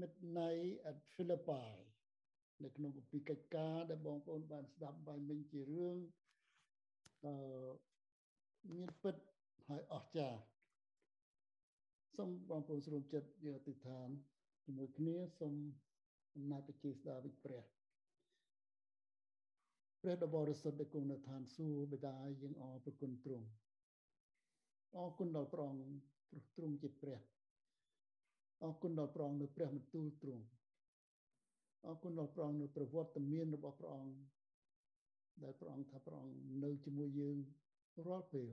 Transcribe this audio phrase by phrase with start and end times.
[0.00, 1.68] Midnight at Philippi
[2.62, 5.96] នៅក្នុងគម្ពីរកិច្ចការដែលបងប្អូនបានស្ដាប់បាយមិញជារឿង
[7.24, 7.34] អឺ
[8.76, 9.16] មានពិត
[9.68, 10.40] ហើយអស្ចារ្យ
[12.16, 14.08] សូមបងប្អូនស្រុំចិត្តយកអធិដ្ឋាន
[14.64, 15.54] ជាមួយគ្នាសូម
[16.34, 17.62] អំណាចប្រជាស្ដារវិព្រះ
[20.02, 23.46] ព្រះដ៏បរិសុទ្ធដែលគង់នៅឋានសួគ៌បិតាយើងអរព្រគុណទ្រង់
[24.96, 25.86] អរគុណដល់ព្រះអង្គ
[26.30, 27.18] ព្រោះទ្រង់ជាព្រះ
[28.64, 30.44] អរគុណដល់ព្រះអង្គនៅព្រះបន្ទូលទ្រង់
[31.86, 34.16] អរគុណដល់ព្រះអង្គនៅប្រវត្តិមានរបស់ព្រះអង្គ
[35.42, 37.36] ដែលព្រះអង្គថាព្រះអង្គនៅជាមួយយើង
[38.06, 38.48] រាល់ពេល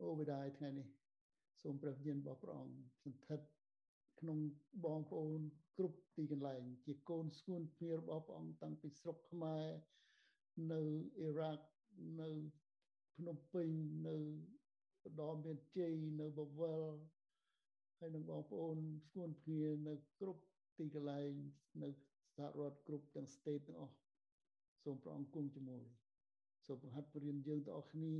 [0.00, 0.88] អូបិតាថ្ងៃនេះ
[1.62, 3.46] សូមព្រះវិញ្ញាណរបស់ព្រះអង្គសន្ធិដ្ឋ
[4.20, 4.38] ក្នុង
[4.84, 5.40] បងប្អូន
[5.78, 9.66] គ្រប់ទីកន្លែង ជាកូនស្គួនគ្នារបស់ព្រះអង្គតាំងពីស្រុកខ្មែរ
[10.72, 10.82] នៅ
[11.18, 11.64] អ៊ីរ៉ាក់
[12.20, 12.30] នៅ
[13.16, 13.68] ភ្នំពេញ
[14.08, 14.16] នៅ
[15.18, 16.94] បដមមានជ័យនៅបវល
[18.04, 20.42] ហើយនឹងបងប្អូនស្គួនគ្នានៅគ្រប់
[20.78, 21.30] ទីកន្លែង
[21.82, 21.88] នៅ
[22.36, 23.96] សហរដ្ឋគ្រប់ទាំង state ទាំងអស់
[24.84, 25.82] សូមព្រះអង្គគង់ជាមួយ
[26.66, 28.16] សូមបង្ហាត់ព្រៀនយើងទាំងអស់គ្នា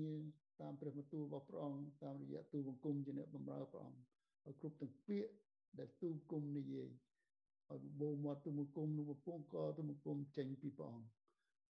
[0.61, 4.01] តាមព្រះបន្ទូលរបស់ព្រះអង្គតាមរយៈទូលបង្គំជាអ្នកបម្រើព្រះអង្គ
[4.47, 5.33] ឲ្យគ្រប់ទាំងពាក្យ
[5.79, 6.89] ដែលទូលគុំនិយាយ
[7.71, 11.09] ឲ្យបបោមាត់ទូលបង្គំនោះពងកទូលបង្គំចេញពីព្រះអង្គ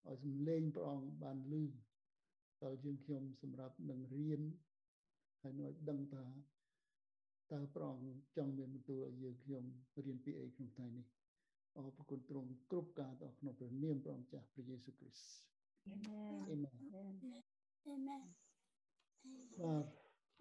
[0.06, 1.64] ឲ្យសំឡេងព្រះអង្គបានលឺ
[2.62, 4.42] ដល់យើងខ្ញុំសម្រាប់នឹងរៀន
[5.42, 6.24] ហើយនឹងឲ្យដឹងថា
[7.52, 9.64] តើព្រះអង្គចង់មានបន្ទូលឲ្យយើងខ្ញុំ
[10.04, 11.06] រៀនពីអីក្នុងថ្ងៃនេះ
[11.76, 15.48] អរគុណទ្រង់គ្រប់ការដល់ក្នុងព្រះនាមព្រះអង្គចាស់ព្រះយេស៊ូវគ្រីស្ទ
[15.86, 17.14] អេមែនអេមែន
[17.86, 18.24] អេមែន
[19.62, 19.84] បាទ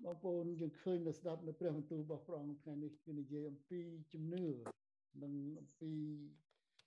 [0.03, 3.81] បងប្អូនយើងឃើញនៅស្ដាប់នៅព្រះបន្ទូលរបស់ព្រះអង្គថ្ងៃនេះគឺនិយាយអំពី
[4.13, 4.45] ជំនឿ
[5.23, 5.93] និងអំពី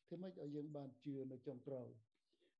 [0.04, 1.88] ធ្វើម៉េចឲ្យយើងបានជឿនៅចុងក្រោយ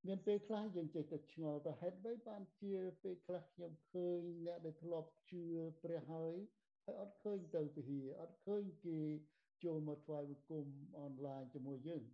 [0.07, 5.43] មានពេលខ្លះយើងចេះតែឆ្ងល់ថាហេតុអ្វីបានជាពេលខ្លះខ្ញុំឃើញអ្នកដែលធ្លាប់ជឿ
[5.83, 6.37] ព្រះហើយ
[6.85, 8.99] ហើយអត់ឃើញទៅពហិអត់ឃើញគេ
[9.65, 10.67] ចូលមកថ្វាយបង្គំ
[11.01, 12.05] អនឡាញជាមួយយើង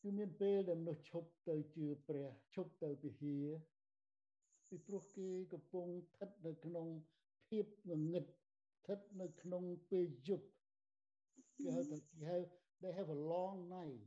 [0.00, 3.34] គឺមានពេលដែលមនុស្សឈប់ទៅជឿព្រះឈប់ទៅពហិ
[4.68, 6.86] ពីព្រោះគេកំពុងស្ថិតនៅក្នុង
[7.48, 10.46] ភាពងងឹតស្ថិតនៅក្នុងពេលយប់
[11.58, 12.38] គេហៅថាគេហៅ
[12.82, 14.02] they have a long night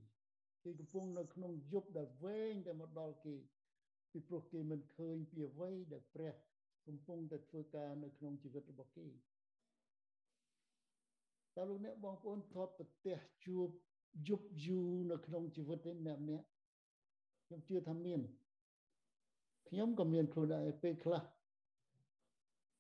[0.64, 3.36] គេកំពុងនៅក្នុងយប់ដែលវែងតែមកដល់គេ
[4.12, 6.34] ពីព្រោះគេមិនឃើញពីអ្វីដែលព្រះ
[6.88, 9.08] កំពុងតែធ្វើការនៅក្នុងជីវិតរបស់គេ
[11.56, 13.68] តើលោកអ្នកបងប្អូនធ្លាប់ប្រទះជួប
[14.28, 16.46] យប់យូរនៅក្នុងជីវិតទេម្នាក់ម្នាក់
[17.46, 18.20] ខ្ញុំជឿថាមាន
[19.70, 21.24] ខ្ញុំក៏មានខ្លួនដែរពេលខ្លះ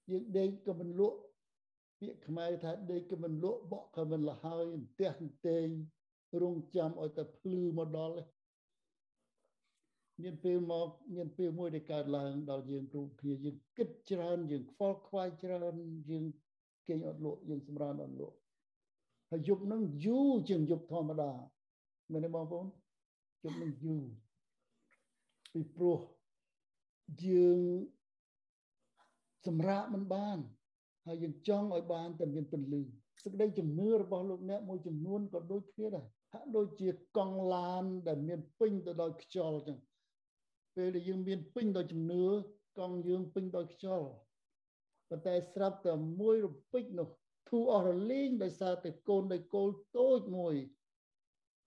[0.09, 1.19] យើងដេកក៏មិនលក់
[2.00, 5.12] ពាក្យខ្មែរថាដេកក៏មិនលក់បក់ក៏មិនលហើយផ្ទះ
[5.47, 5.67] តេង
[6.41, 8.16] រងចាំឲ្យតែភ្លឺមកដល់
[10.23, 15.75] មានពេលមកមានពេលមួយដែលកើតឡើងដល់យើងគ្រប់គ្នាយើងគិតច្រើនយើងខ្វល់ខ្វាយច្រើន
[16.09, 16.25] យើង
[16.88, 18.38] គេងអត់លក់យើងសម្រានអត់លក់
[19.29, 21.31] ហើយយប់នឹងយូរជាងយប់ធម្មតា
[22.11, 22.66] មែនទេបងប្អូន
[23.44, 24.03] យប់នឹងយូរ
[25.53, 26.00] ពីព្រោះ
[27.25, 27.59] យើង
[29.45, 30.38] សម្រាកមិនបាន
[31.05, 32.81] ហើយយើងចង់ឲ្យបានតែមានពន្លឺ
[33.23, 39.78] សេចក្តីជំនឿរបស់លោកអ្នកមួយចំនួនក៏ដូចគ្នាដែរហាក់ដូចជាកង់ឡានដែលមានពេញទៅដោយខ្យល់ចឹង
[40.77, 42.23] ពេលដែលយើងមានពេញដោយជំនឿ
[42.79, 44.09] កង់យើងពេញដោយខ្យល់
[45.09, 47.07] ប៉ុន្តែស្រាប់តែមួយរពេចនោះ
[47.49, 50.55] ធូរអស់រលែងដោយសារតែកូនដោយគោលតូចមួយ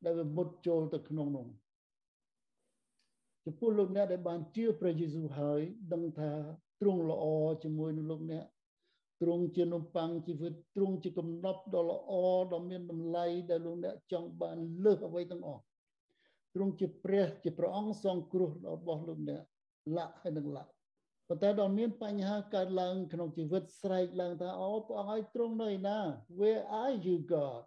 [0.04, 1.46] ដែលវាមុតចូលទៅក្នុងនោះ
[3.44, 5.60] ចំពោះលោកអ្នកដែលបានជឿព្រះយេស៊ូវហើយ
[5.92, 6.32] ដឹងថា
[6.80, 7.24] ទ្រង់ល្អ
[7.64, 8.44] ជាមួយនឹងលោកអ្នក
[9.22, 12.12] ទ្រង់ជានំប៉័ងជីវិតទ្រង់ជាកំណប់ដ៏ល្អ
[12.52, 15.62] ដ៏មានតម្លៃដែលលោកអ្នកចង់បានលើសអ្វីទាំងអស់
[16.54, 19.42] ទ្រង់ជាព្រះជាព្រះអង្គសង្គ្រោះរបស់លោកអ្នក
[19.96, 20.70] លាក់ហើយនឹងលាក់
[21.28, 25.98] ប៉ុន្តែដល់មានបញ្ហាកើតឡើងក្នុងជីវិតស្រែកឡើងថាអូព្រះអង្គឲ្យទ្រង់នៅណា
[26.40, 27.62] Where are you God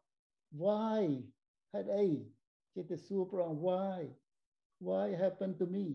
[0.64, 1.04] Why
[1.74, 2.08] ហេតុអី
[2.76, 4.00] ចិត្តទៅសួរព្រះអង្គ Why
[4.88, 5.86] Why happened to me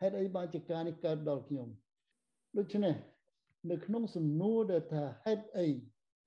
[0.00, 1.68] ហេតុអីបានជាការនេះកើតដល់ខ្ញុំ
[2.58, 2.94] ដូច្នេះ
[3.70, 5.68] នៅក្នុងសំណួរដែលថាហេតុអី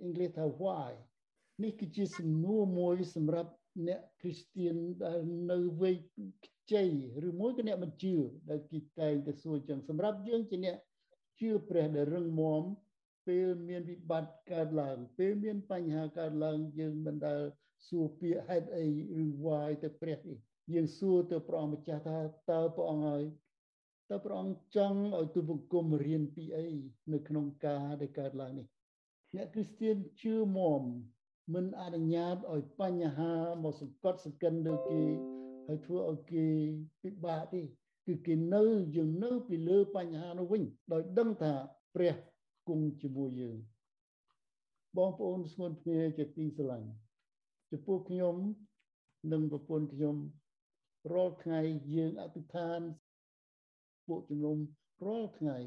[0.01, 0.91] អង់គ្លេសថា why
[1.63, 3.51] នេះគឺជាសំណួរមួយសម្រាប់
[3.87, 5.19] អ្នកគ្រីស្ទៀនដែល
[5.51, 5.95] នៅវ័យ
[6.45, 6.85] ខ្ចី
[7.27, 8.15] ឬមួយក៏អ្នកមិនជឿ
[8.49, 10.77] ដែលគេតែងតែសួរចឹងសម្រាប់យើងជាអ្នក
[11.39, 12.61] ជឿព្រះដែលរឹងមាំ
[13.27, 17.41] ពេលមានវិបត្តិកើតឡើង ពេលមានបញ្ហាកើតឡើងយើងមិនដែល
[17.87, 18.87] សួរពាក្យហេតុអី
[19.25, 20.37] ឬវាយទៅព្រះនេះ
[20.73, 22.19] យើងសួរទៅព្រះអង្គម្ចាស់ថា
[22.51, 23.23] តើព្រះអង្គហើយ
[24.09, 26.67] តើព្រះអង្គចង់ឲ្យទូបង្គំរៀនពីអី
[27.13, 28.67] នៅក្នុងការដែលកើតឡើងនេះ
[29.35, 30.91] អ្នកគ្រីស្ទានជឿមុំមិ
[31.63, 35.01] នអនុញ្ញាតឲ្យបញ្ហាមកសង្កត់សង្កិនលើគេ
[35.67, 36.45] ហើយធ្វើឲ្យគេ
[37.01, 37.61] ពិបាកទេ
[38.07, 38.63] គឺគេនៅ
[38.95, 40.63] យើងនៅពីលើបញ្ហានោះវិញ
[40.93, 41.53] ដោយដឹងថា
[41.95, 42.15] ព្រះ
[42.67, 43.57] គង់ជាមួយយើង
[44.97, 46.89] បងប្អូនស្ងួនគ្នាជាទីស្រឡាញ់
[47.71, 48.35] ចំពោះខ្ញុំ
[49.31, 50.15] និងប្រពន្ធខ្ញុំ
[51.13, 51.59] រាល់ថ្ងៃ
[51.95, 52.79] យើងអធិដ្ឋាន
[54.07, 54.57] ពួកជំនុំ
[55.07, 55.57] រាល់ថ្ងៃ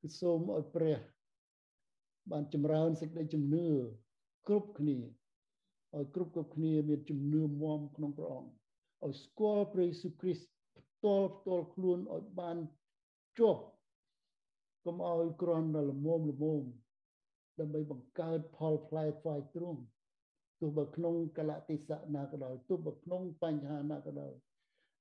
[0.00, 0.98] គឺសូមឲ្យព្រះ
[2.30, 3.68] បានចម្រើនសេចក្តីជំនឿ
[4.46, 4.98] គ្រប់គ្នា
[5.96, 8.50] ឲ្យគ្រប់គ្រប់គ្នាមានជំនឿមមក្នុងព្រះអង្គ
[9.04, 10.48] ឲ្យស្គាល់ព្រះយេស៊ូវគ្រីស្ទ
[10.78, 12.56] ផ្ទាល់ផ្ទាល់ខ្លួនឲ្យបាន
[13.38, 13.62] ជាប់
[14.84, 16.62] កុំឲ្យគ្រាន់តែល្មមល្មម
[17.60, 19.80] ដើម្បីបង្កើតផលផ្លែផ្វាយទ្រង់
[20.60, 24.32] ទោះបើក្នុងកលៈទេសៈណាក៏ដោយទោះបើក្នុងបញ្ហាណាក៏ដោយ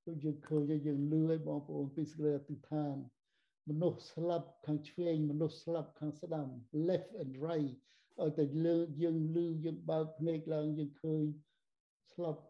[0.07, 2.95] ដូចយើងឃើញយើងលឺឲ្យបងប្អូនពីសេចក្តីអធិដ្ឋាន
[3.69, 6.48] មនុស្សស្លាប់ខាងឆ្វេងមនុស្សស្លាប់ខាងស្ដាំ
[6.88, 7.78] left and right
[8.21, 11.24] ឲ្យតែលើយើងលឺយើងបើកភ្នែកឡើងយើងឃើញ
[12.13, 12.42] ស្លាប់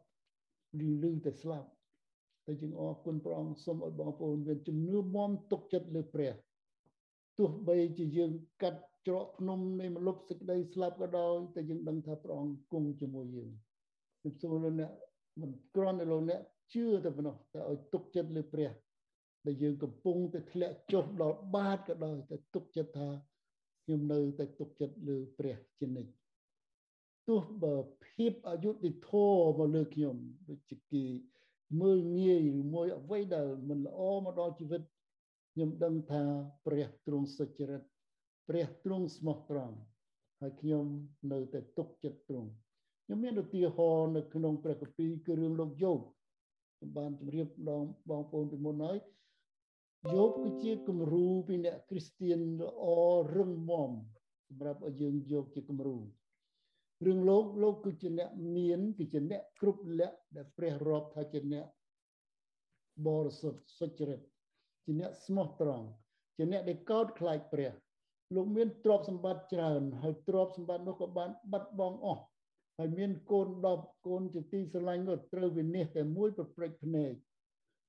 [0.87, 1.69] ឬលឺតែស្លាប់
[2.47, 6.33] តែយើងអរគុណព្រះអង្គសូមឲ្យបងប្អូនមានជំនឿមមទុកចិត្តលើព្រះ
[7.37, 8.31] ទោះបីជាយើង
[8.61, 13.51] កាត់ច្រកភ្នំនៃមលុបសេចក្តីស្លាប់ក៏ដោយតែយើងដឹងថាព្រះអង្គគង់ជាមួយយើង
[14.19, 14.91] ខ្ញុំសូមលោកអ្នក
[15.41, 16.41] មិនគ្រាន់តែលោកអ្នក
[16.73, 18.71] ជឿតែប៉ុណ្ណោះតែឲ្យទុកចិត្តលើព្រះ
[19.45, 23.09] ដែលយើងកំពុងតែធ្លាក់ចុះដល់បាតក៏ដោយតែទុកចិត្តថា
[23.83, 26.13] ខ្ញុំនៅតែទុកចិត្តលើព្រះជានិច្ច
[27.27, 27.75] ទោះបើ
[28.05, 30.15] ភាពអយុត្តិធម៌មកលើខ្ញុំ
[30.49, 31.05] ដូចជាគេ
[31.81, 34.81] មើលងាយឬមួយអ្វីដែលមិនល្អមកដល់ជីវិត
[35.53, 36.23] ខ្ញុំដឹងថា
[36.65, 37.81] ព្រះទ្រង់សុចរិត
[38.47, 39.77] ព្រះទ្រង់ស្មោះត្រង់
[40.39, 40.85] ហើយខ្ញុំ
[41.31, 42.49] នៅតែទុកចិត្តទ្រង់
[43.05, 45.99] ខ្ញុំមានឧទាហរណ៍នៅក្នុងព្រះគម្ពីរគឺរឿងលោកយោប
[46.77, 48.97] ខ្ញុំបានជម្រាបដល់បងប្អូនពីមុនហើយ
[50.11, 52.85] យោបគឺជាគំរូពីអ្នកគ្រីស្ទៀនល្អ
[53.35, 53.91] រឹងមាំ
[54.47, 55.97] សម្រាប់ឲ្យយើងយកជាគំរូ
[57.05, 61.65] រឿងលោកលោកគឺជាអ្នកមានគឺជាអ្នកគ្រប់លក្ខដែលព្រះរាប់ថាជាអ្នក
[63.07, 64.21] បរិសុទ្ធសុចរិត
[64.85, 65.87] ជាអ្នកស្មោះត្រង់
[66.37, 67.71] ជាអ្នកដែលកោតខ្លាចព្រះ
[68.35, 72.23] លោកមានទ្រព្យសម្បត្តិច្រើនហើយទ្រព្យសម្បត្តិនោះក៏បានបាត់បង់អស់
[72.77, 73.47] ហើយមានកូន
[73.77, 77.13] 10កូនជាទីស្រឡាញ់នោះត្រូវវិនិច្ឆ័យតែមួយប្រព្រឹត្តភ្នែក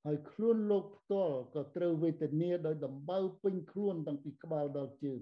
[0.05, 5.21] ហើយខ្លួនលោកផ្ទាល់ក៏ត្រូវវេទនាដោយដំបៅពេញខ្លួនតាំងពីក្បាលដល់ជើង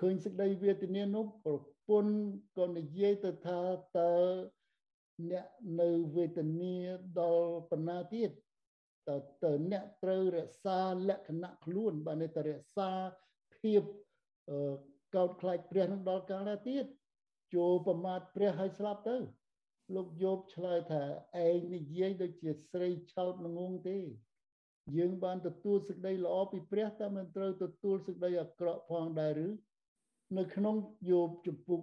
[0.00, 1.54] ឃើញសេចក្តីវេទនានោះប្រ
[1.88, 2.14] ពន្ធ
[2.58, 3.60] ក៏និយាយទៅថា
[3.98, 4.14] តើ
[5.30, 5.46] អ្នក
[5.80, 6.76] នៅវេទនា
[7.20, 8.30] ដល់បណ្ណាទៀត
[9.08, 12.90] តើតើអ្នកត្រូវរក្សាលក្ខណៈខ្លួនបានតែរក្សា
[13.56, 13.82] ភាព
[15.14, 16.84] កោតខ្លាចព្រះនឹងដល់កាលណាទៀត
[17.54, 19.16] ចូលប្រមាថព្រះឲ្យស្លាប់ទៅ
[19.94, 21.02] លោកយោបឆ្លើយថា
[21.46, 23.98] ឯងនិយាយដូចជាស្រីឆោតល្ងងទេ
[24.96, 29.48] យើងបានទទួលសេចក្តីល្អពីព្រះតែមិនត្រូវទទួលសេចក្តីអាក្រក់ផងដែរឬ
[30.38, 30.76] នៅក្នុង
[31.10, 31.80] យោបជំពូក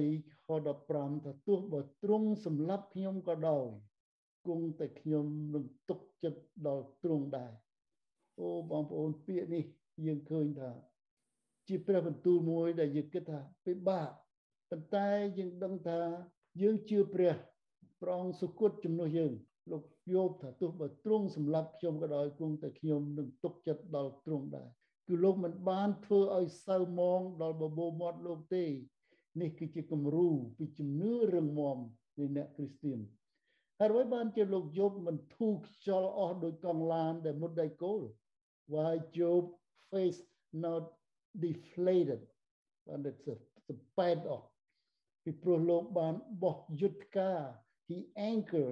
[0.00, 0.48] 13ខ
[0.88, 3.66] 15ថាទោះបើទ្រង់សម្លាប់ខ្ញុំក៏ដោយ
[4.46, 7.52] គង់តែខ្ញុំនឹងទុកចិត្តដល់ទ្រង់ដែរ
[8.40, 9.64] អូបងប្អូនពាក្យនេះ
[10.04, 10.70] យើងឃើញថា
[11.68, 14.08] ជាព្រះបន្ទូលមួយដែលយើងគិតថាពិបាក
[14.70, 15.08] ប៉ុន្តែ
[15.38, 16.00] យើងដឹងថា
[16.60, 17.32] យើងជឿព្រះ
[18.00, 19.32] ព្រះអង្គសុគតជំនួសយើង
[19.70, 19.82] លោក
[20.14, 24.68] យោបថាទោះបើទ្រង់សម្លាប់ខ្ញុំក៏ដោយគង់តែខ្ញុំនឹងទុកចិត្តដល់ទ្រង់ដែរ
[25.06, 28.64] គឺលោកមិនបានធ្វើឲ្យសៅមងដល់បបោមាត់លោកទេ
[29.40, 30.28] នេះគឺជាគំរូ
[30.58, 31.78] ពីជំនឿរឹងមាំ
[32.18, 32.98] នៃអ្នកគ្រីស្ទៀន
[33.78, 38.00] ហើយរួចបានជាលោកយោបមិនធូរខ្យល់អស់ដោយកង់ឡានដែលមុតដៃគោល
[38.72, 39.42] why job
[39.90, 40.20] face
[40.64, 40.84] not
[41.44, 42.22] deflated
[42.86, 43.26] បានតែស
[43.98, 44.46] បែតអស់
[45.24, 47.40] ពីព្រោះលោកបានបោះយុទ្ធការ
[47.88, 47.96] he
[48.30, 48.70] anchor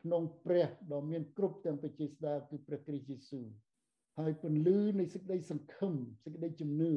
[0.00, 3.46] ក្នុងព្រះដ៏មានគ្រប់ទាំងបជាស្ដាគឺព្រះគ្រីស្ទយេស៊ូវ
[4.18, 6.94] ហើយពន្លឺនៃសេចក្តីសង្ឃឹមសេចក្តីជំនឿ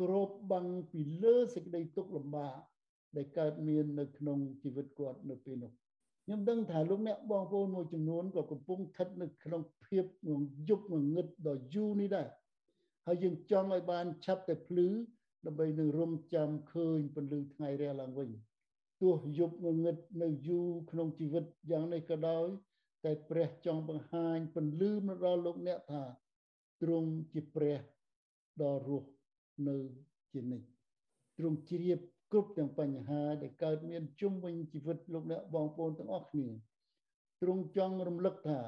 [0.00, 2.56] គ្របបាំងពីលើសេចក្តីទុក្ខលំបាក
[3.16, 5.72] ដែលកើតមាននៅក្នុងជីវិតគាត់នៅពេលនោះ
[6.24, 12.28] ខ្ញុំដឹងថាលោកអ្នកបងប្អូនមួយចំនួនក៏កំពុងស្ថិតនៅក្នុងភាពងងយុបងងឹតដ៏យូរនេះដែរ
[13.06, 14.88] ហើយយើងចង់ឲ្យបានឆាប់តែភ្លឺ
[15.46, 18.30] ដើម្បីនឹងរំចាំឃើញពន្លឺថ្ងៃរះឡើងវិញ
[19.02, 22.46] ទោះយប់ងងឹតនៅយូរក្នុងជីវិតយ៉ាងនេះក៏ដោយ
[23.04, 26.04] តែព្រះចង់បង្ហាញពន្លឺមកដល់លោកអ្នកថា
[26.82, 27.78] ទ្រង់ជាព្រះ
[28.62, 29.10] ដ៏រស់
[29.68, 29.76] នៅ
[30.32, 30.68] ជានិច្ច
[31.38, 31.98] ទ្រង់ជ្រាប
[32.32, 36.48] គ្រប់ទាំងបញ្ហាដែលកើតមានជុំវិញជីវិតលោកអ្នកបងប្អូនទាំងអស់គ្នា
[37.42, 38.60] ទ្រង់ចង់រំលឹកថា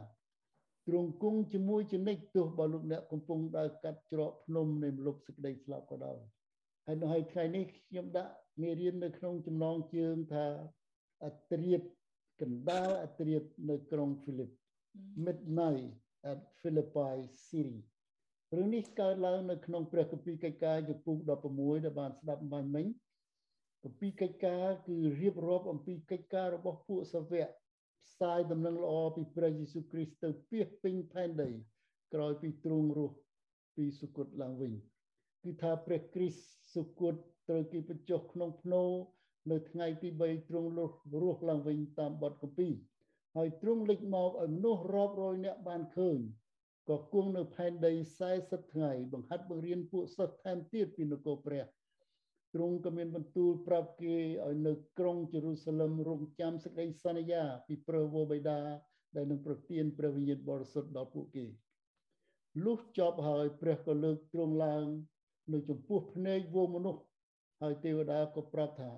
[0.88, 6.18] ទ្រង់គង់ជាមួយជានិច្ចទោះបើលោកអ្នកកំពុងដើរកាត់ច្រកភ្នំនៃមលុបសេចក្តីស្លាប់ក៏ដោយ
[6.86, 10.46] ហើយនៅហើយថ្ងៃនេះខ្ញុំដាក់មេរៀននៅក្នុងចំណងជើងថា
[11.24, 11.74] អត្រា
[12.40, 14.50] កណ្ដាលអត្រាតនៅក្រុង Philip
[15.24, 15.86] midnight
[16.30, 17.14] at Philippi
[17.46, 17.82] Syria
[18.56, 22.86] រឿងនេះកើតឡើងនៅក្នុងព្រះគម្ពីរកិច្ចការចំពុក16ដែលបានស្ដាប់បាញ់មិញ
[23.84, 27.48] គម្ពីរកិច្ចការគឺរៀបរាប់អំពីកិច្ចការរបស់ពួកសាវក
[28.02, 31.50] ផ្សាយដំណឹងល្អពីព្រះយេស៊ូវគ្រីស្ទទៅពាសពេញផែនដី
[32.14, 33.16] ក្រោយពីទ្រង់រស់
[33.76, 34.72] ពីសុគតឡើងវិញ
[35.44, 36.44] គឺថាព្រះគ្រីស្ទ
[36.74, 37.14] សុគត
[37.48, 38.82] ត្រូវគេបញ្ចុះក្នុងភ្នោ
[39.50, 42.74] នៅថ្ងៃទី3ទ្រង់រស់រស់ឡើងវិញតាមបទគម្ពីរ
[43.36, 46.18] ហើយទ្រង់លេចមកឲ្យមនុស្សរាប់រយនាក់បានឃើញ
[46.88, 47.92] ក៏គង់នៅផែនដី
[48.32, 51.64] 40ថ្ងៃបង្ហាត់បង្រៀនពួកសិស្សថែមទៀតពីនគរព្រះ
[52.54, 58.60] ទ្រង់ក៏មានបន្ទូលប្រាប់គេឲ្យនៅក្រុងយេរូសាឡឹមរងចាំសេចក្តីសន្យា ពីព្រះវរបិតា
[59.16, 61.46] ដែលនឹងប្រទានព្រះវិញ្ញាណបរិសុទ្ធដល់ពួកគេ
[62.64, 64.86] លុះចប់ហើយព្រះក៏លើកទ្រង់ឡើង
[65.50, 67.02] នៅចំពោះភ្នែកវងមនុស្ស
[67.62, 68.92] ហើយទេវតាក៏ប្រាប់ថា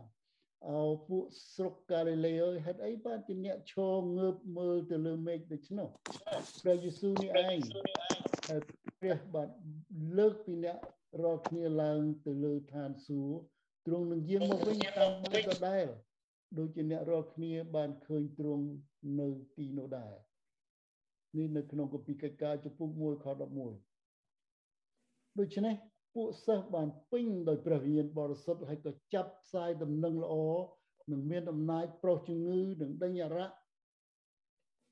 [0.71, 1.25] អោពួក
[1.55, 3.75] ស្រុកកាលីលេអើយហេតុអីបានជាអ្នកឈ
[4.19, 5.89] ងើបមើលទៅលើមេឃដូច្នោះ
[6.63, 7.59] ព្រះយេស៊ូវនេះឯង
[8.49, 8.61] ហើយ
[9.01, 9.49] ព្រះបាទ
[10.19, 10.79] លើកពីអ្នក
[11.23, 13.39] រាល់គ្នាឡើងទៅលើឋានសួគ៌
[13.87, 15.87] ទ្រង់នឹងយាងមកវិញតាមបែបដដែល
[16.59, 18.67] ដូចជាអ្នករាល់គ្នាបានឃើញទ្រង់
[19.21, 20.15] នៅទីនោះដែរ
[21.39, 23.27] នេះនៅក្នុងគម្ពីរកិច្ចការចំពុក1ខ
[24.13, 25.75] 11ដូច្នេះ
[26.14, 30.35] ពួកសិស្សបានពេញដោយព្រះវិញ្ញាណបរិសុទ្ធហើយក៏ចាប់ផ្សាយដំណឹងល្អ
[31.12, 33.49] នឹងមានអំណាចប្រុសជំងឺនឹងដេញអរៈ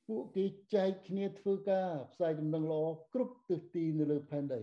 [0.08, 2.82] ពួកគេចែកគ្នាធ្វើការផ្សាយដំណឹងល្អ
[3.14, 4.60] គ្រប់ទិសទីនៅលើផែនដី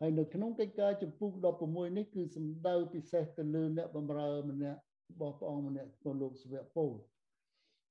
[0.00, 1.30] ហើយនៅក្នុងកិច្ចការចំពុក
[1.64, 4.80] 16នេះគឺសំដៅពិសេសទៅលើអ្នកបម្រើម្នាក់
[5.10, 6.92] របស់ព្រះអង្គម្នាក់គឺលោកសវៈពោល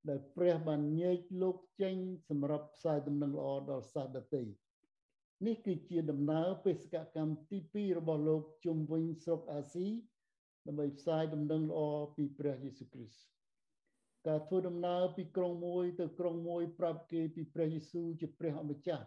[0.09, 1.95] ដែលព្រះបានញែកលោកចេញ
[2.29, 4.43] សម្រាប់ផ្សាយដំណឹងល្អដល់សាសដទៃ
[5.45, 9.87] នេះគឺជាដំណើរបេសកកម្មទី2របស់លោកជុំវិញស្រុកអាស៊ី
[10.67, 11.81] ដើម្បីផ្សាយដំណឹងល្អ
[12.15, 13.23] ពីព្រះយេស៊ូវគ្រីស្ទ
[14.27, 19.05] ការធ្វើដំណើរពីក្រុងមួយទៅក្រុងមួយប្រាប់គេពីព្រះយេស៊ូវជាព្រះអម្ចាស់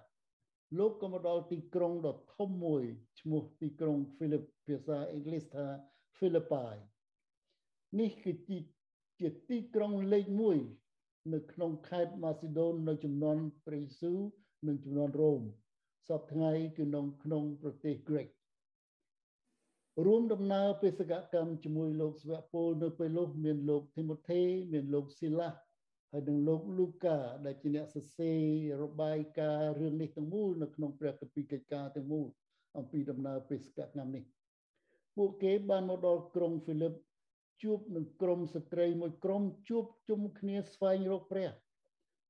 [0.79, 2.83] លោកក៏មកដល់ទីក្រុងដ៏ធំមួយ
[3.21, 5.67] ឈ្មោះទីក្រុង Philip ភាសាអង់គ្លេសថា
[6.17, 6.75] Philippi
[8.01, 8.59] នេះគឺជា
[9.21, 10.27] ជាទីក្រុងលេខ
[10.81, 14.19] 1នៅក្នុងខេត្តម៉ាស៊ីដូននៅចំនួនព្រះយេស៊ូវ
[14.67, 15.43] និងចំនួនរ៉ូម
[16.09, 18.27] សពថ្ងៃគឺក្នុងក្នុងប្រទេសក្រិក
[20.07, 24.41] រួមដំណើរបេសកកម្មជាមួយលោកស្វៈពលនៅពេលនោះមានលោកធីម៉ូថេ
[24.73, 25.51] មានលោកស៊ីឡា
[26.13, 28.41] ហើយនិងលោកលូកាដែលជាអ្នកសរសេរ
[28.83, 32.27] របាយការណ៍រឿងនេះទាំងមូលនៅក្នុងព្រះគម្ពីរកិច្ចការទាំងមូល
[32.79, 34.25] អំពីដំណើរបេសកកម្មនេះ
[35.17, 36.95] ពួកគេបានមកដល់ក្រុងហ្វីលីប
[37.63, 41.49] ជួបនឹងក្រុមស្ត្រីមួយក្រុមជួបជុំគ្នាស្វែងរកព្រះ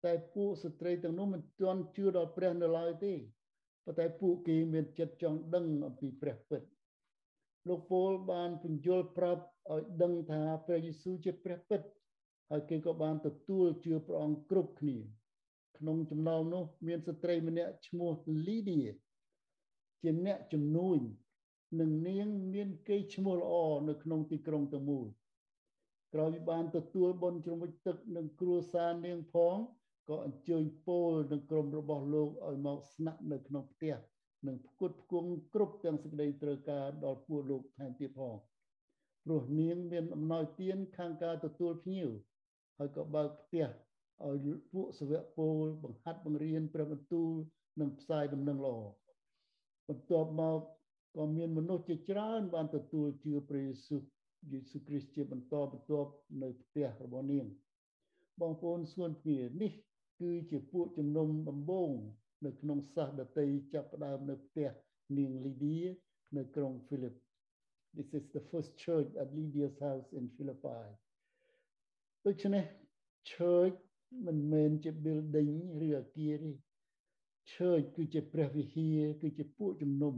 [0.04, 3.14] តែពួកស្ត្រីទាំងនោះមិនទាន់ជឿដល់ព្រះនៅឡើយទេ
[3.84, 6.62] ប៉ុន្តែពួកគេមានចិត្តចង់ដឹងអំពីព្រះពិត
[7.68, 11.80] លោកពូលបានពន្យល់ប្រាប់ឲ្យដឹងថាព្រះយេស៊ូវជាព្រះពិត
[12.50, 14.98] ហើយគេក៏បានទទួលជឿព្រះអង្គគ្រប់គ្នា
[15.78, 18.12] ក្នុងចំណោមនោះ មានស្ត្រីម្នាក់ឈ្មោះ
[18.46, 18.80] លីឌី
[20.02, 20.98] ជាអ្នកជំនួញ
[21.80, 23.54] និងនាងមានកេរ្តិ៍ឈ្មោះល្អ
[23.88, 25.06] នៅក្នុងទីក្រុងទាំងមូល
[26.12, 29.56] ក្រោយបានទទួលបុណ្យជ្រំវិចទឹកនឹងគ្រួសារនាងផង
[30.08, 33.94] ក៏អញ្ជើញពោលនឹងក្រុមរបស់លោកឲ្យមកស្នាក់នៅក្នុងផ្ទះ
[34.46, 38.34] និងផ្គត់ផ្គង់គ្រប់ទាំងសេចក្តីត្រូវការដល់ពួកលោកថែមទៀតផង
[39.24, 42.10] ព្រោះនាងមានអំណោយទានខាងការទទួលភ្ញៀវ
[42.78, 43.66] ហើយក៏បើកផ្ទះ
[44.26, 47.30] ឲ្យពួកសាវកពោលបង្ហាត់បង្រៀនព្រះបន្ទូល
[47.80, 48.78] និងផ្សាយដំណឹងល្អ
[49.88, 50.60] បន្ទាប់មក
[51.16, 54.00] ក៏មានមនុស្សជាច្រើនបានទទួលជឿព្រះយេស៊ូវ
[54.52, 56.10] យេស៊ូវគ្រីស្ទជាបន្តបន្ទាប់
[56.42, 57.46] នៅផ្ទះរបស់នាង
[58.40, 59.72] បងប្អូនស្គនគ្នានេះ
[60.20, 61.90] គឺជាពួកជំនុំដំបូង
[62.44, 64.68] នៅក្នុងសាសដតីចាប់ផ្ដើមនៅផ្ទះ
[65.18, 65.76] នាងលីឌី
[66.36, 67.16] នៅក្រុង Philip
[67.96, 70.82] This is the first church at Lydia's house in Philippi
[72.26, 72.64] ដូច្នេះ
[73.32, 73.76] church
[74.26, 75.54] មិនមែនជា building
[75.86, 76.52] ឬអគារទេ
[77.52, 80.14] church គឺជាព្រះវិហារគឺជាពួកជំនុំ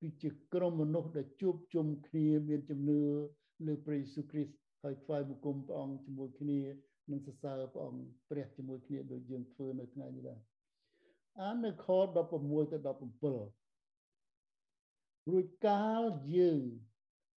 [0.00, 3.02] គឺជាក្រុមមនុស្សដែលជួបជុំគ្នាមានជំនឿ
[3.66, 6.60] លើព្រះយេស៊ូវគ្រីស្ទហើយថ្វាយបង្គំព្រះអង្គជាមួយគ្នា
[7.10, 10.38] និងសរសើរព្រះអង្គព្រះជាមួយគ្នាដូចយើងធ្វើនៅថ្ងៃនេះដែរ
[11.40, 16.02] អាននៅខ16ទៅ17រួចកាល
[16.36, 16.60] យើង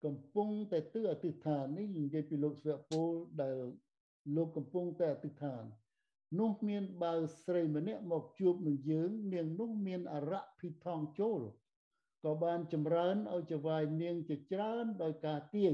[0.05, 3.09] កំពុងតែទិអធិដ្ឋាននេះនិយាយពីលោកស្វៈពល
[3.41, 3.55] ដែល
[4.35, 5.63] លោកកំពុងតែអធិដ្ឋាន
[6.39, 11.39] នោះមានបើស្រីម្នាក់មកជួបនឹងយើង នាងនោះមានអរៈភិថងចូល
[12.23, 15.73] ក៏បានចម្រើនឲ្យចវាយនាងជាច្រើនដោយការទាយ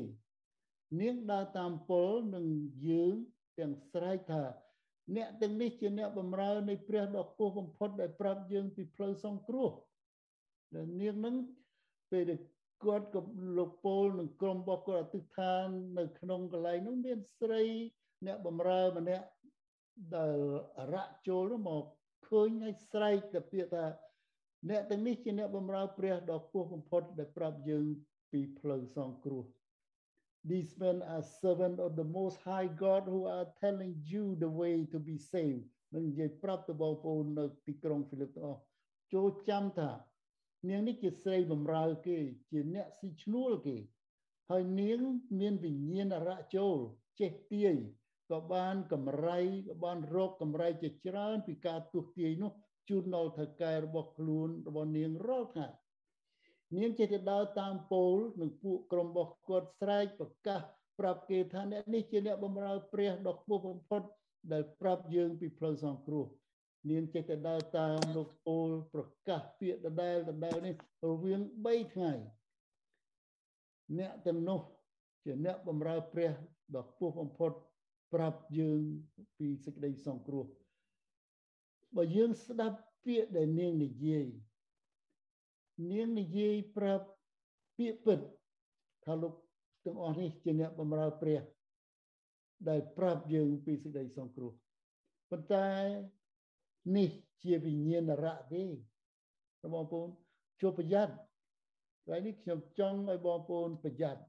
[1.01, 2.45] នាងដើរតាមពលនឹង
[2.87, 3.15] យើង
[3.59, 4.43] ទាំងស្រែកថា
[5.15, 9.69] អ្នកទាំងនេះជាអ្នកបម្រើនៃព្រះដ៏ខ្ពស់បំផុតដែលប្រាប់យើងពីផ្លូវសង្គ្រោះ
[10.75, 11.35] ដែលនាងនឹង
[12.11, 12.39] ពេលដែល
[12.83, 13.21] គាត់ក៏
[13.57, 15.67] លោកពលនិងក្រុមរបស់គាត់អធិដ្ឋាន
[15.99, 17.63] នៅក្នុងកន្លែងនោះមានស្រី
[18.25, 19.27] អ្នកបម្រើម្នាក់
[20.15, 20.39] ដែល
[20.79, 21.83] អរៈចូលមក
[22.27, 23.85] ឃើញឲ្យស្រែកទៅពាក្យថា
[24.69, 27.85] អ្នកទាំងនេះជាអ្នកបម្រើព្រះដ៏ខ្ពស់បំផុតដែលប្រាប់យើង
[28.31, 29.43] ពីផ្លូវសងគ្រោះ
[30.43, 34.85] These men are servants of the most high God who are telling you the way
[34.93, 38.61] to be saved នឹងនិយាយប្រាប់ទៅបងប្អូននៅទីក្រុងហ្វីលីបទាំងអស់
[39.13, 39.91] ចូលចាំថា
[40.69, 42.19] នាងនេះជាស្រីបម្រើគេ
[42.51, 43.77] ជាអ្នកស៊ីឈ្នួលគេ
[44.49, 44.99] ហើយនាង
[45.39, 46.77] មានវិញ្ញាណអរៈចូល
[47.19, 47.75] ចេះទាយ
[48.31, 52.51] ក៏បានកម្រៃក៏បានរកកម្រៃជាច្រើនពីការទស្សទាយនោះ
[52.89, 55.67] ជូនដល់ថៅកែរបស់ខ្លួនរបស់នាងរាល់ថ្ងៃ
[56.77, 60.61] នាងចេះទៅដើរតាមពោលនិងពួកក្រុមរបស់គាត់ស្រែកប្រកាស
[60.99, 64.01] ប្រាប់គេថាអ្នកនេះជាអ្នកបម្រើព្រះដ៏ខ្ពស់បំផុត
[64.53, 66.25] ដែលប្រាប់យើងពីផ្លូវសង្គ្រោះ
[66.89, 70.75] នាងចេះតែដើរតាមលោកពោលប្រកាសពាក្យដដែលដដែលនេះ
[71.09, 72.11] រវាង3ថ្ងៃ
[73.99, 74.61] អ្នកទាំងនោះ
[75.23, 76.31] ជាអ្នកបម្រើព្រះ
[76.75, 77.51] ដ៏ខ្ពស់បំផុត
[78.13, 78.81] ប្រាប់យើង
[79.37, 80.45] ពីសេចក្តីសង្គ្រោះ
[81.95, 84.27] បើយើងស្ដាប់ពាក្យដែលនាងនិយាយ
[85.91, 87.05] នាងនិយាយប្រាប់
[87.77, 88.19] ពាក្យពិត
[89.05, 89.33] ថាលោក
[89.85, 91.41] ទាំងអស់នេះជាអ្នកបម្រើព្រះ
[92.69, 94.51] ដែលប្រាប់យើងពីសេចក្តីសង្គ្រោះ
[95.29, 95.67] ប៉ុន្តែ
[96.97, 97.09] នេះ
[97.43, 98.63] ជាវិញ្ញាណរៈទេ
[99.73, 100.09] បងប្អូន
[100.61, 101.13] ជួបប្រយ័ត្ន
[102.05, 104.21] ថ្ងៃនេះខ្ញុំចង់ឲ្យបងប្អូនប្រយ័ត្ន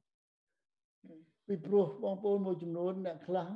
[1.46, 3.48] ពីព្រោះបងប្អូនមួយចំនួនអ្នកខ្លះ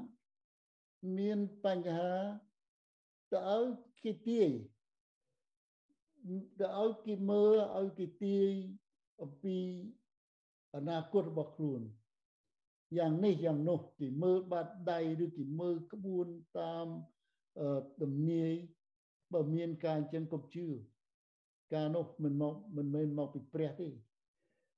[1.19, 2.12] មានបញ្ហា
[3.33, 3.66] ទៅឲ្យ
[4.05, 4.50] គេទាយ
[6.61, 8.50] ទៅឲ្យគេមើលឲ្យគេទាយ
[9.23, 9.59] អំពី
[10.76, 11.83] អនាគតរបស់ខ្លួន
[12.99, 16.26] យ៉ាងនេះយ៉ាងនោះគេមើលបាត់ដៃឬគេមើលក្បួន
[16.59, 16.87] តាម
[18.02, 18.54] ទំនាយ
[19.35, 20.66] បើមានការអញ្ចឹងកុំជឿ
[21.75, 23.88] ការនោះមិនមកមិនមែនមកពីព្រះទេ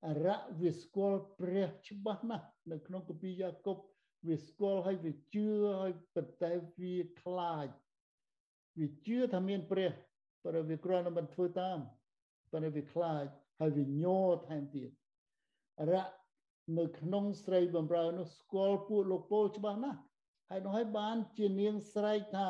[0.09, 3.77] អរៈវាស្គាល់ព្រះច្បាស់ណាស់នៅក្នុងគម្ពីរយ៉ាកុប
[4.29, 5.47] វាស្គាល់ហើយវាជឿ
[5.81, 7.69] ហើយប៉ុន្តែវាខ្លាច
[8.79, 9.91] វាជឿថាមានព្រះ
[10.49, 11.79] ប៉ុន្តែវាគ្រាន់តែមិនធ្វើតាម
[12.53, 13.25] ប៉ុន្តែវាខ្លាច
[13.61, 14.91] ហើយវាញ័រថែមទៀត
[15.81, 16.05] អរៈ
[16.79, 20.01] នៅក្នុងស្រីបំរើនោះស្គាល់ពួកលោកពលច្បាស់ណាស់
[20.51, 22.49] ហើយនោះហើយបានជានាងស្រែកថា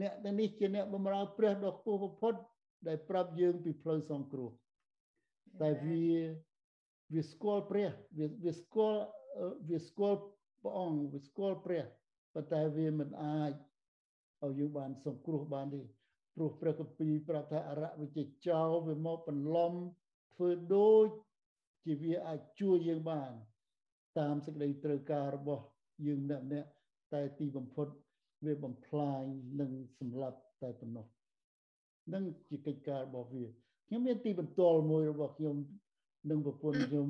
[0.00, 2.34] អ្នកទាំងនេះជាអ្នកបម្រើព្រះដ៏ខ្ពស់បំផុត
[2.86, 4.50] ដែលប្រាប់យើងពីផ្លូវសង្គ្រោះ
[5.62, 6.04] តែវា
[7.14, 9.00] វាស្គាល់ព្រះវាវាស្គាល់
[9.68, 10.18] វាស្គាល់
[10.62, 11.84] ព្រះអង្គវាស្គាល់ព្រះ
[12.34, 13.52] ប៉ុន្តែវាមិនអាច
[14.44, 15.82] ឲ្យយើងបានសង្គ្រោះបានទេ
[16.36, 19.72] ព្រោះព្រះគម្ពីរប្រាប់ថាអរៈវិជ្ជចោវាមកបន្លំ
[20.34, 21.08] ធ្វើដូច
[21.84, 23.32] ជាវាអាចជួយយើងបាន
[24.18, 25.64] តាមសេចក្តីត្រូវការរបស់
[26.06, 26.68] យើងម្នាក់ម្នាក់
[27.12, 27.88] តែទីបំផុត
[28.46, 29.22] វាបំផ្លាញ
[29.60, 31.06] និងសម្លាប់តែប៉ុណ្ណោះ
[32.14, 33.44] នឹងជាកិច្ចការរបស់វា
[33.86, 35.56] ខ្ញុំមានទីបន្ទាល់មួយរបស់ខ្ញុំ
[36.30, 37.06] និងប្រពន្ធខ្ញុំ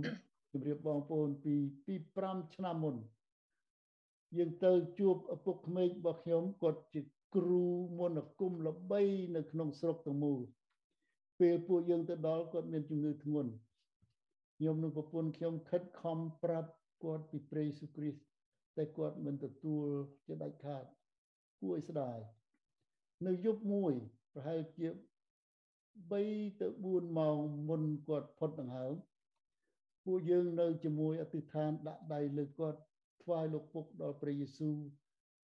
[0.52, 1.54] ជម្រាបបងប្អូនពី
[1.86, 1.94] ពី
[2.26, 2.96] 5ឆ្នាំមុន
[4.36, 7.00] យើងទៅជួបឪពុកក្មេករបស់ខ្ញុំគាត់ជា
[7.36, 7.64] គ្រូ
[8.00, 9.02] មន្តអាគមល្បី
[9.36, 10.40] នៅក្នុងស្រុកទាំងមូល
[11.40, 13.50] ពេលពួកយើងទៅដល់គាត់មានជំងឺធ្ងន់
[14.56, 16.70] ខ្ញុំនិងប្រពន្ធខ្ញុំខិតខំប្រាប់
[17.04, 18.20] គាត់ពីព្រះយេស៊ូវគ្រីស្ទ
[18.76, 19.86] តែគាត់មិនទទួល
[20.26, 20.84] ជាដាច់ខាត
[21.60, 22.18] គួរឲ្យស្ដាយ
[23.26, 23.92] នៅយប់មួយ
[24.32, 24.86] ប្រហែលជា
[26.10, 28.94] 3ទៅ4ម៉ោងមុនគាត់ផុតដង្ហើម
[30.04, 32.80] ពួកយើងនៅជាមួយអធិដ្ឋានដាក់ដៃលើគាត់
[33.22, 34.76] ថ្វាយលោកពុកដល់ព្រះយេស៊ូវ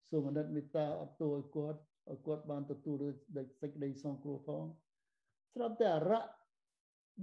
[0.09, 1.79] សូមអនុមេត្តាអត់ទោសឲ្យគាត់
[2.11, 2.95] ឲ្យគាត់បានទទួល
[3.37, 4.63] ដោយសេចក្តីសង្គ្រោះផង
[5.53, 6.23] ស្រាប់តែអរៈ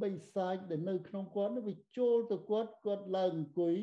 [0.03, 3.75] បិសាចដែលនៅក្នុងគាត់នោះវាចូលទៅគាត់គាត់ឡើងអង្គុយ